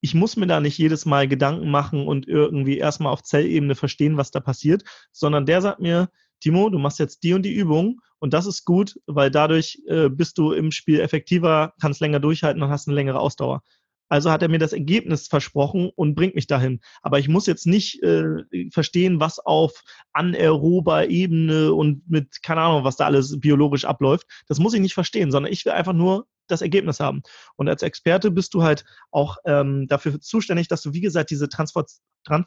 Ich 0.00 0.14
muss 0.14 0.36
mir 0.36 0.46
da 0.46 0.60
nicht 0.60 0.78
jedes 0.78 1.06
Mal 1.06 1.28
Gedanken 1.28 1.70
machen 1.70 2.06
und 2.06 2.28
irgendwie 2.28 2.78
erstmal 2.78 3.12
auf 3.12 3.22
Zellebene 3.22 3.74
verstehen, 3.74 4.16
was 4.16 4.30
da 4.30 4.40
passiert, 4.40 4.84
sondern 5.12 5.46
der 5.46 5.62
sagt 5.62 5.80
mir, 5.80 6.10
Timo, 6.40 6.68
du 6.68 6.78
machst 6.78 6.98
jetzt 6.98 7.22
die 7.22 7.32
und 7.32 7.42
die 7.42 7.54
Übung 7.54 8.00
und 8.18 8.34
das 8.34 8.46
ist 8.46 8.64
gut, 8.64 9.00
weil 9.06 9.30
dadurch 9.30 9.82
äh, 9.86 10.08
bist 10.08 10.38
du 10.38 10.52
im 10.52 10.70
Spiel 10.70 11.00
effektiver, 11.00 11.74
kannst 11.80 12.00
länger 12.00 12.20
durchhalten 12.20 12.62
und 12.62 12.70
hast 12.70 12.88
eine 12.88 12.94
längere 12.94 13.20
Ausdauer. 13.20 13.62
Also 14.08 14.30
hat 14.30 14.42
er 14.42 14.48
mir 14.48 14.58
das 14.58 14.72
Ergebnis 14.72 15.26
versprochen 15.26 15.90
und 15.96 16.14
bringt 16.14 16.36
mich 16.36 16.46
dahin. 16.46 16.80
Aber 17.02 17.18
ich 17.18 17.28
muss 17.28 17.46
jetzt 17.46 17.66
nicht 17.66 18.02
äh, 18.02 18.44
verstehen, 18.70 19.18
was 19.18 19.40
auf 19.40 19.82
anaerober 20.12 21.08
Ebene 21.08 21.72
und 21.72 22.08
mit, 22.08 22.42
keine 22.42 22.60
Ahnung, 22.60 22.84
was 22.84 22.96
da 22.96 23.06
alles 23.06 23.40
biologisch 23.40 23.84
abläuft. 23.84 24.26
Das 24.46 24.60
muss 24.60 24.74
ich 24.74 24.80
nicht 24.80 24.94
verstehen, 24.94 25.32
sondern 25.32 25.52
ich 25.52 25.64
will 25.64 25.72
einfach 25.72 25.92
nur 25.92 26.26
das 26.46 26.62
Ergebnis 26.62 27.00
haben. 27.00 27.22
Und 27.56 27.68
als 27.68 27.82
Experte 27.82 28.30
bist 28.30 28.54
du 28.54 28.62
halt 28.62 28.84
auch 29.10 29.38
ähm, 29.44 29.86
dafür 29.88 30.20
zuständig, 30.20 30.68
dass 30.68 30.82
du, 30.82 30.92
wie 30.92 31.00
gesagt, 31.00 31.30
diese 31.30 31.48
Transfer 31.48 31.84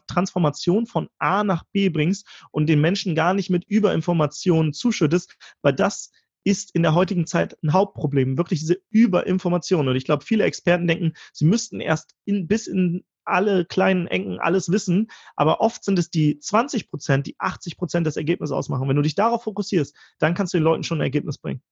Transformation 0.06 0.86
von 0.86 1.08
A 1.18 1.42
nach 1.42 1.64
B 1.72 1.88
bringst 1.88 2.26
und 2.50 2.66
den 2.66 2.82
Menschen 2.82 3.14
gar 3.14 3.32
nicht 3.32 3.48
mit 3.48 3.64
Überinformationen 3.64 4.74
zuschüttest, 4.74 5.36
weil 5.62 5.72
das 5.72 6.10
ist 6.44 6.74
in 6.74 6.82
der 6.82 6.94
heutigen 6.94 7.26
Zeit 7.26 7.56
ein 7.62 7.72
Hauptproblem, 7.72 8.38
wirklich 8.38 8.60
diese 8.60 8.80
Überinformation. 8.90 9.88
Und 9.88 9.96
ich 9.96 10.04
glaube, 10.04 10.24
viele 10.24 10.44
Experten 10.44 10.86
denken, 10.86 11.12
sie 11.32 11.44
müssten 11.44 11.80
erst 11.80 12.14
in, 12.24 12.46
bis 12.46 12.66
in 12.66 13.04
alle 13.24 13.64
kleinen 13.64 14.06
Enken 14.06 14.38
alles 14.40 14.72
wissen, 14.72 15.10
aber 15.36 15.60
oft 15.60 15.84
sind 15.84 15.98
es 15.98 16.10
die 16.10 16.38
20 16.38 16.90
Prozent, 16.90 17.26
die 17.26 17.36
80 17.38 17.76
Prozent 17.76 18.06
des 18.06 18.16
Ergebnisses 18.16 18.52
ausmachen. 18.52 18.88
Wenn 18.88 18.96
du 18.96 19.02
dich 19.02 19.14
darauf 19.14 19.44
fokussierst, 19.44 19.94
dann 20.18 20.34
kannst 20.34 20.54
du 20.54 20.58
den 20.58 20.64
Leuten 20.64 20.82
schon 20.82 20.98
ein 20.98 21.02
Ergebnis 21.02 21.38
bringen. 21.38 21.62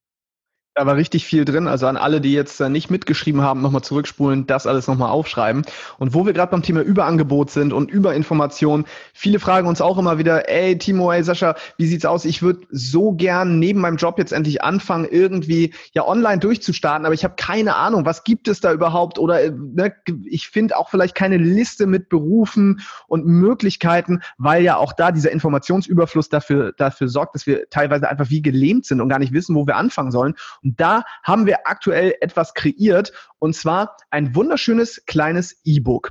Da 0.79 0.87
war 0.87 0.95
richtig 0.95 1.27
viel 1.27 1.45
drin. 1.45 1.67
Also 1.67 1.89
an 1.89 1.97
alle, 1.97 2.21
die 2.21 2.33
jetzt 2.33 2.61
äh, 2.61 2.69
nicht 2.69 2.89
mitgeschrieben 2.89 3.43
haben, 3.43 3.63
nochmal 3.63 3.83
zurückspulen, 3.83 4.47
das 4.47 4.65
alles 4.65 4.87
nochmal 4.87 5.11
aufschreiben. 5.11 5.63
Und 5.99 6.15
wo 6.15 6.25
wir 6.25 6.33
gerade 6.33 6.53
beim 6.53 6.63
Thema 6.63 6.83
Überangebot 6.83 7.51
sind 7.51 7.73
und 7.73 7.91
Überinformation, 7.91 8.85
viele 9.13 9.41
fragen 9.41 9.67
uns 9.67 9.81
auch 9.81 9.99
immer 9.99 10.19
wieder, 10.19 10.49
ey 10.49 10.79
Timo, 10.79 11.11
ey 11.11 11.25
Sascha, 11.25 11.57
wie 11.79 11.87
sieht's 11.89 12.05
aus? 12.05 12.25
Ich 12.25 12.43
würde 12.43 12.61
so 12.71 13.11
gern 13.11 13.59
neben 13.59 13.81
meinem 13.81 13.97
Job 13.97 14.19
jetzt 14.19 14.31
endlich 14.31 14.63
anfangen, 14.63 15.09
irgendwie 15.11 15.75
ja 15.95 16.07
online 16.07 16.39
durchzustarten, 16.39 17.07
aber 17.07 17.15
ich 17.15 17.25
habe 17.25 17.35
keine 17.37 17.75
Ahnung, 17.75 18.05
was 18.07 18.23
gibt 18.23 18.47
es 18.47 18.61
da 18.61 18.73
überhaupt? 18.73 19.19
Oder 19.19 19.43
äh, 19.43 19.51
ne, 19.51 19.93
ich 20.27 20.47
finde 20.47 20.77
auch 20.77 20.91
vielleicht 20.91 21.17
keine 21.17 21.39
Liste 21.39 21.89
mit 21.89 22.09
Berufen 22.09 22.83
und 23.09 23.27
Möglichkeiten, 23.27 24.21
weil 24.37 24.63
ja 24.63 24.77
auch 24.77 24.93
da 24.93 25.11
dieser 25.11 25.33
Informationsüberfluss 25.33 26.29
dafür, 26.29 26.73
dafür 26.77 27.09
sorgt, 27.09 27.35
dass 27.35 27.49
wir 27.49 27.69
teilweise 27.69 28.09
einfach 28.09 28.31
wie 28.31 28.43
gelähmt 28.43 28.87
sind 28.87 29.01
und 29.01 29.09
gar 29.09 29.19
nicht 29.19 29.33
wissen, 29.33 29.57
wo 29.57 29.67
wir 29.67 29.75
anfangen 29.75 30.13
sollen. 30.13 30.37
Da 30.77 31.05
haben 31.23 31.47
wir 31.47 31.67
aktuell 31.67 32.15
etwas 32.21 32.55
kreiert 32.55 33.13
und 33.39 33.55
zwar 33.55 33.97
ein 34.11 34.35
wunderschönes 34.35 35.05
kleines 35.07 35.61
E-Book. 35.65 36.11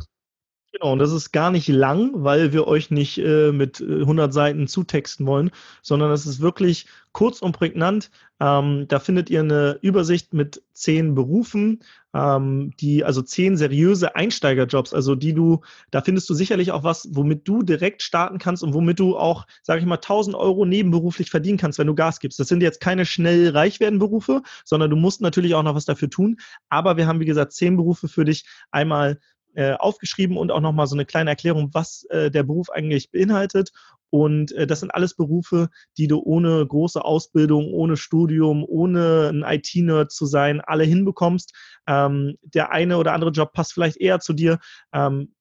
Genau, 0.79 0.93
und 0.93 0.99
das 0.99 1.11
ist 1.11 1.31
gar 1.31 1.49
nicht 1.49 1.67
lang, 1.67 2.11
weil 2.13 2.53
wir 2.53 2.67
euch 2.67 2.91
nicht 2.91 3.17
äh, 3.17 3.51
mit 3.51 3.81
100 3.81 4.29
äh, 4.29 4.31
Seiten 4.31 4.67
zutexten 4.67 5.25
wollen, 5.25 5.49
sondern 5.81 6.11
es 6.11 6.27
ist 6.27 6.39
wirklich 6.39 6.85
kurz 7.13 7.41
und 7.41 7.53
prägnant. 7.53 8.11
Ähm, 8.39 8.85
da 8.87 8.99
findet 8.99 9.31
ihr 9.31 9.39
eine 9.39 9.79
Übersicht 9.81 10.35
mit 10.35 10.61
zehn 10.73 11.15
Berufen, 11.15 11.79
ähm, 12.13 12.73
die, 12.79 13.03
also 13.03 13.23
zehn 13.23 13.57
seriöse 13.57 14.15
Einsteigerjobs, 14.15 14.93
also 14.93 15.15
die 15.15 15.33
du, 15.33 15.61
da 15.89 16.01
findest 16.01 16.29
du 16.29 16.35
sicherlich 16.35 16.71
auch 16.71 16.83
was, 16.83 17.09
womit 17.11 17.47
du 17.47 17.63
direkt 17.63 18.03
starten 18.03 18.37
kannst 18.37 18.61
und 18.61 18.75
womit 18.75 18.99
du 18.99 19.17
auch, 19.17 19.47
sage 19.63 19.79
ich 19.79 19.87
mal, 19.87 19.95
1000 19.95 20.35
Euro 20.35 20.63
nebenberuflich 20.65 21.31
verdienen 21.31 21.57
kannst, 21.57 21.79
wenn 21.79 21.87
du 21.87 21.95
Gas 21.95 22.19
gibst. 22.19 22.39
Das 22.39 22.49
sind 22.49 22.61
jetzt 22.61 22.81
keine 22.81 23.07
schnell 23.07 23.49
reich 23.49 23.79
werden 23.79 23.97
Berufe, 23.97 24.43
sondern 24.63 24.91
du 24.91 24.95
musst 24.95 25.21
natürlich 25.21 25.55
auch 25.55 25.63
noch 25.63 25.73
was 25.73 25.85
dafür 25.85 26.11
tun. 26.11 26.37
Aber 26.69 26.97
wir 26.97 27.07
haben, 27.07 27.19
wie 27.19 27.25
gesagt, 27.25 27.53
zehn 27.53 27.77
Berufe 27.77 28.07
für 28.07 28.25
dich. 28.25 28.45
Einmal 28.69 29.19
äh, 29.57 29.73
aufgeschrieben 29.73 30.37
und 30.37 30.51
auch 30.51 30.61
nochmal 30.61 30.85
so 30.85 30.95
eine 30.95 31.05
kleine 31.05 31.31
Erklärung, 31.31 31.71
was 31.73 32.05
äh, 32.11 32.29
der 32.29 32.43
Beruf 32.43 32.69
eigentlich 32.69 33.09
beinhaltet. 33.09 33.71
Und 34.11 34.51
äh, 34.51 34.67
das 34.67 34.81
sind 34.81 34.91
alles 34.91 35.15
Berufe, 35.15 35.69
die 35.97 36.07
du 36.07 36.21
ohne 36.23 36.63
große 36.65 37.03
Ausbildung, 37.03 37.73
ohne 37.73 37.97
Studium, 37.97 38.63
ohne 38.63 39.31
ein 39.33 39.43
IT-Nerd 39.43 40.11
zu 40.11 40.27
sein, 40.27 40.61
alle 40.61 40.83
hinbekommst. 40.83 41.55
Ähm, 41.87 42.35
der 42.43 42.71
eine 42.71 42.97
oder 42.97 43.13
andere 43.13 43.31
Job 43.31 43.51
passt 43.51 43.73
vielleicht 43.73 43.97
eher 43.97 44.19
zu 44.19 44.33
dir. 44.33 44.59
Ähm, 44.93 45.33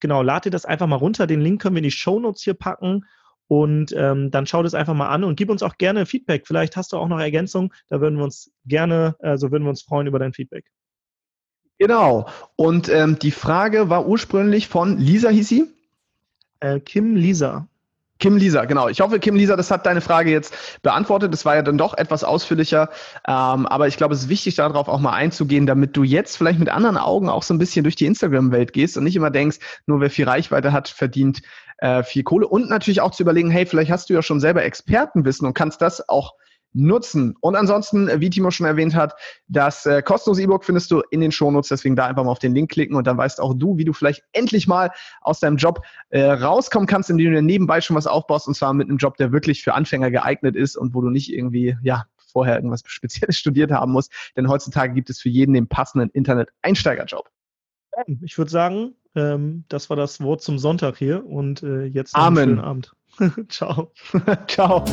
genau, 0.00 0.22
lad 0.22 0.46
dir 0.46 0.50
das 0.50 0.64
einfach 0.64 0.86
mal 0.86 0.96
runter. 0.96 1.26
Den 1.26 1.42
Link 1.42 1.60
können 1.60 1.74
wir 1.74 1.80
in 1.80 1.84
die 1.84 1.90
Show 1.90 2.18
Notes 2.18 2.42
hier 2.42 2.54
packen. 2.54 3.04
Und 3.48 3.92
ähm, 3.94 4.30
dann 4.30 4.46
schau 4.46 4.62
das 4.62 4.72
einfach 4.72 4.94
mal 4.94 5.08
an 5.08 5.24
und 5.24 5.36
gib 5.36 5.50
uns 5.50 5.62
auch 5.62 5.76
gerne 5.76 6.06
Feedback. 6.06 6.46
Vielleicht 6.46 6.74
hast 6.74 6.92
du 6.92 6.96
auch 6.96 7.08
noch 7.08 7.20
Ergänzungen. 7.20 7.70
Da 7.88 8.00
würden 8.00 8.16
wir 8.16 8.24
uns 8.24 8.50
gerne, 8.64 9.14
also 9.20 9.50
würden 9.50 9.64
wir 9.64 9.70
uns 9.70 9.82
freuen 9.82 10.06
über 10.06 10.18
dein 10.18 10.32
Feedback. 10.32 10.64
Genau. 11.78 12.26
Und 12.56 12.88
ähm, 12.88 13.18
die 13.18 13.30
Frage 13.30 13.88
war 13.88 14.06
ursprünglich 14.06 14.68
von 14.68 14.98
Lisa, 14.98 15.28
hieß 15.28 15.48
sie? 15.48 15.64
Äh, 16.60 16.80
Kim 16.80 17.14
Lisa. 17.14 17.68
Kim 18.18 18.36
Lisa, 18.36 18.64
genau. 18.64 18.88
Ich 18.88 19.00
hoffe, 19.00 19.20
Kim 19.20 19.36
Lisa, 19.36 19.54
das 19.54 19.70
hat 19.70 19.86
deine 19.86 20.00
Frage 20.00 20.32
jetzt 20.32 20.82
beantwortet. 20.82 21.32
Das 21.32 21.44
war 21.44 21.54
ja 21.54 21.62
dann 21.62 21.78
doch 21.78 21.96
etwas 21.96 22.24
ausführlicher. 22.24 22.90
Ähm, 23.28 23.66
aber 23.66 23.86
ich 23.86 23.96
glaube, 23.96 24.14
es 24.14 24.22
ist 24.22 24.28
wichtig, 24.28 24.56
darauf 24.56 24.88
auch 24.88 24.98
mal 24.98 25.12
einzugehen, 25.12 25.66
damit 25.66 25.96
du 25.96 26.02
jetzt 26.02 26.36
vielleicht 26.36 26.58
mit 26.58 26.68
anderen 26.68 26.96
Augen 26.96 27.28
auch 27.28 27.44
so 27.44 27.54
ein 27.54 27.58
bisschen 27.58 27.84
durch 27.84 27.94
die 27.94 28.06
Instagram-Welt 28.06 28.72
gehst 28.72 28.96
und 28.96 29.04
nicht 29.04 29.14
immer 29.14 29.30
denkst, 29.30 29.58
nur 29.86 30.00
wer 30.00 30.10
viel 30.10 30.24
Reichweite 30.24 30.72
hat, 30.72 30.88
verdient 30.88 31.42
äh, 31.78 32.02
viel 32.02 32.24
Kohle. 32.24 32.48
Und 32.48 32.68
natürlich 32.68 33.00
auch 33.00 33.12
zu 33.12 33.22
überlegen, 33.22 33.52
hey, 33.52 33.66
vielleicht 33.66 33.92
hast 33.92 34.10
du 34.10 34.14
ja 34.14 34.22
schon 34.22 34.40
selber 34.40 34.64
Expertenwissen 34.64 35.46
und 35.46 35.54
kannst 35.54 35.80
das 35.80 36.08
auch 36.08 36.34
nutzen. 36.72 37.34
Und 37.40 37.56
ansonsten, 37.56 38.08
wie 38.20 38.30
Timo 38.30 38.50
schon 38.50 38.66
erwähnt 38.66 38.94
hat, 38.94 39.14
das 39.48 39.86
äh, 39.86 40.02
kostenlose 40.02 40.42
E-Book 40.42 40.64
findest 40.64 40.90
du 40.90 41.02
in 41.10 41.20
den 41.20 41.32
Shownotes, 41.32 41.68
deswegen 41.68 41.96
da 41.96 42.06
einfach 42.06 42.24
mal 42.24 42.30
auf 42.30 42.38
den 42.38 42.54
Link 42.54 42.70
klicken 42.70 42.96
und 42.96 43.06
dann 43.06 43.16
weißt 43.16 43.40
auch 43.40 43.54
du, 43.54 43.78
wie 43.78 43.84
du 43.84 43.92
vielleicht 43.92 44.22
endlich 44.32 44.66
mal 44.66 44.90
aus 45.20 45.40
deinem 45.40 45.56
Job 45.56 45.82
äh, 46.10 46.24
rauskommen 46.24 46.86
kannst, 46.86 47.10
indem 47.10 47.32
du 47.32 47.42
nebenbei 47.42 47.80
schon 47.80 47.96
was 47.96 48.06
aufbaust 48.06 48.48
und 48.48 48.54
zwar 48.54 48.72
mit 48.74 48.88
einem 48.88 48.98
Job, 48.98 49.16
der 49.16 49.32
wirklich 49.32 49.62
für 49.62 49.74
Anfänger 49.74 50.10
geeignet 50.10 50.56
ist 50.56 50.76
und 50.76 50.94
wo 50.94 51.00
du 51.00 51.10
nicht 51.10 51.32
irgendwie, 51.32 51.76
ja, 51.82 52.04
vorher 52.32 52.56
irgendwas 52.56 52.82
Spezielles 52.86 53.36
studiert 53.36 53.70
haben 53.70 53.92
musst, 53.92 54.12
denn 54.36 54.48
heutzutage 54.48 54.92
gibt 54.92 55.10
es 55.10 55.20
für 55.20 55.30
jeden 55.30 55.54
den 55.54 55.68
passenden 55.68 56.10
Internet-Einsteigerjob. 56.10 57.28
Ich 58.22 58.38
würde 58.38 58.50
sagen, 58.50 58.94
ähm, 59.16 59.64
das 59.68 59.90
war 59.90 59.96
das 59.96 60.20
Wort 60.20 60.42
zum 60.42 60.58
Sonntag 60.58 60.96
hier 60.96 61.26
und 61.26 61.62
äh, 61.62 61.84
jetzt 61.84 62.14
Amen. 62.14 62.38
einen 62.38 62.48
schönen 62.48 62.60
Abend. 62.60 62.92
Ciao. 63.48 63.92
Ciao. 64.46 64.84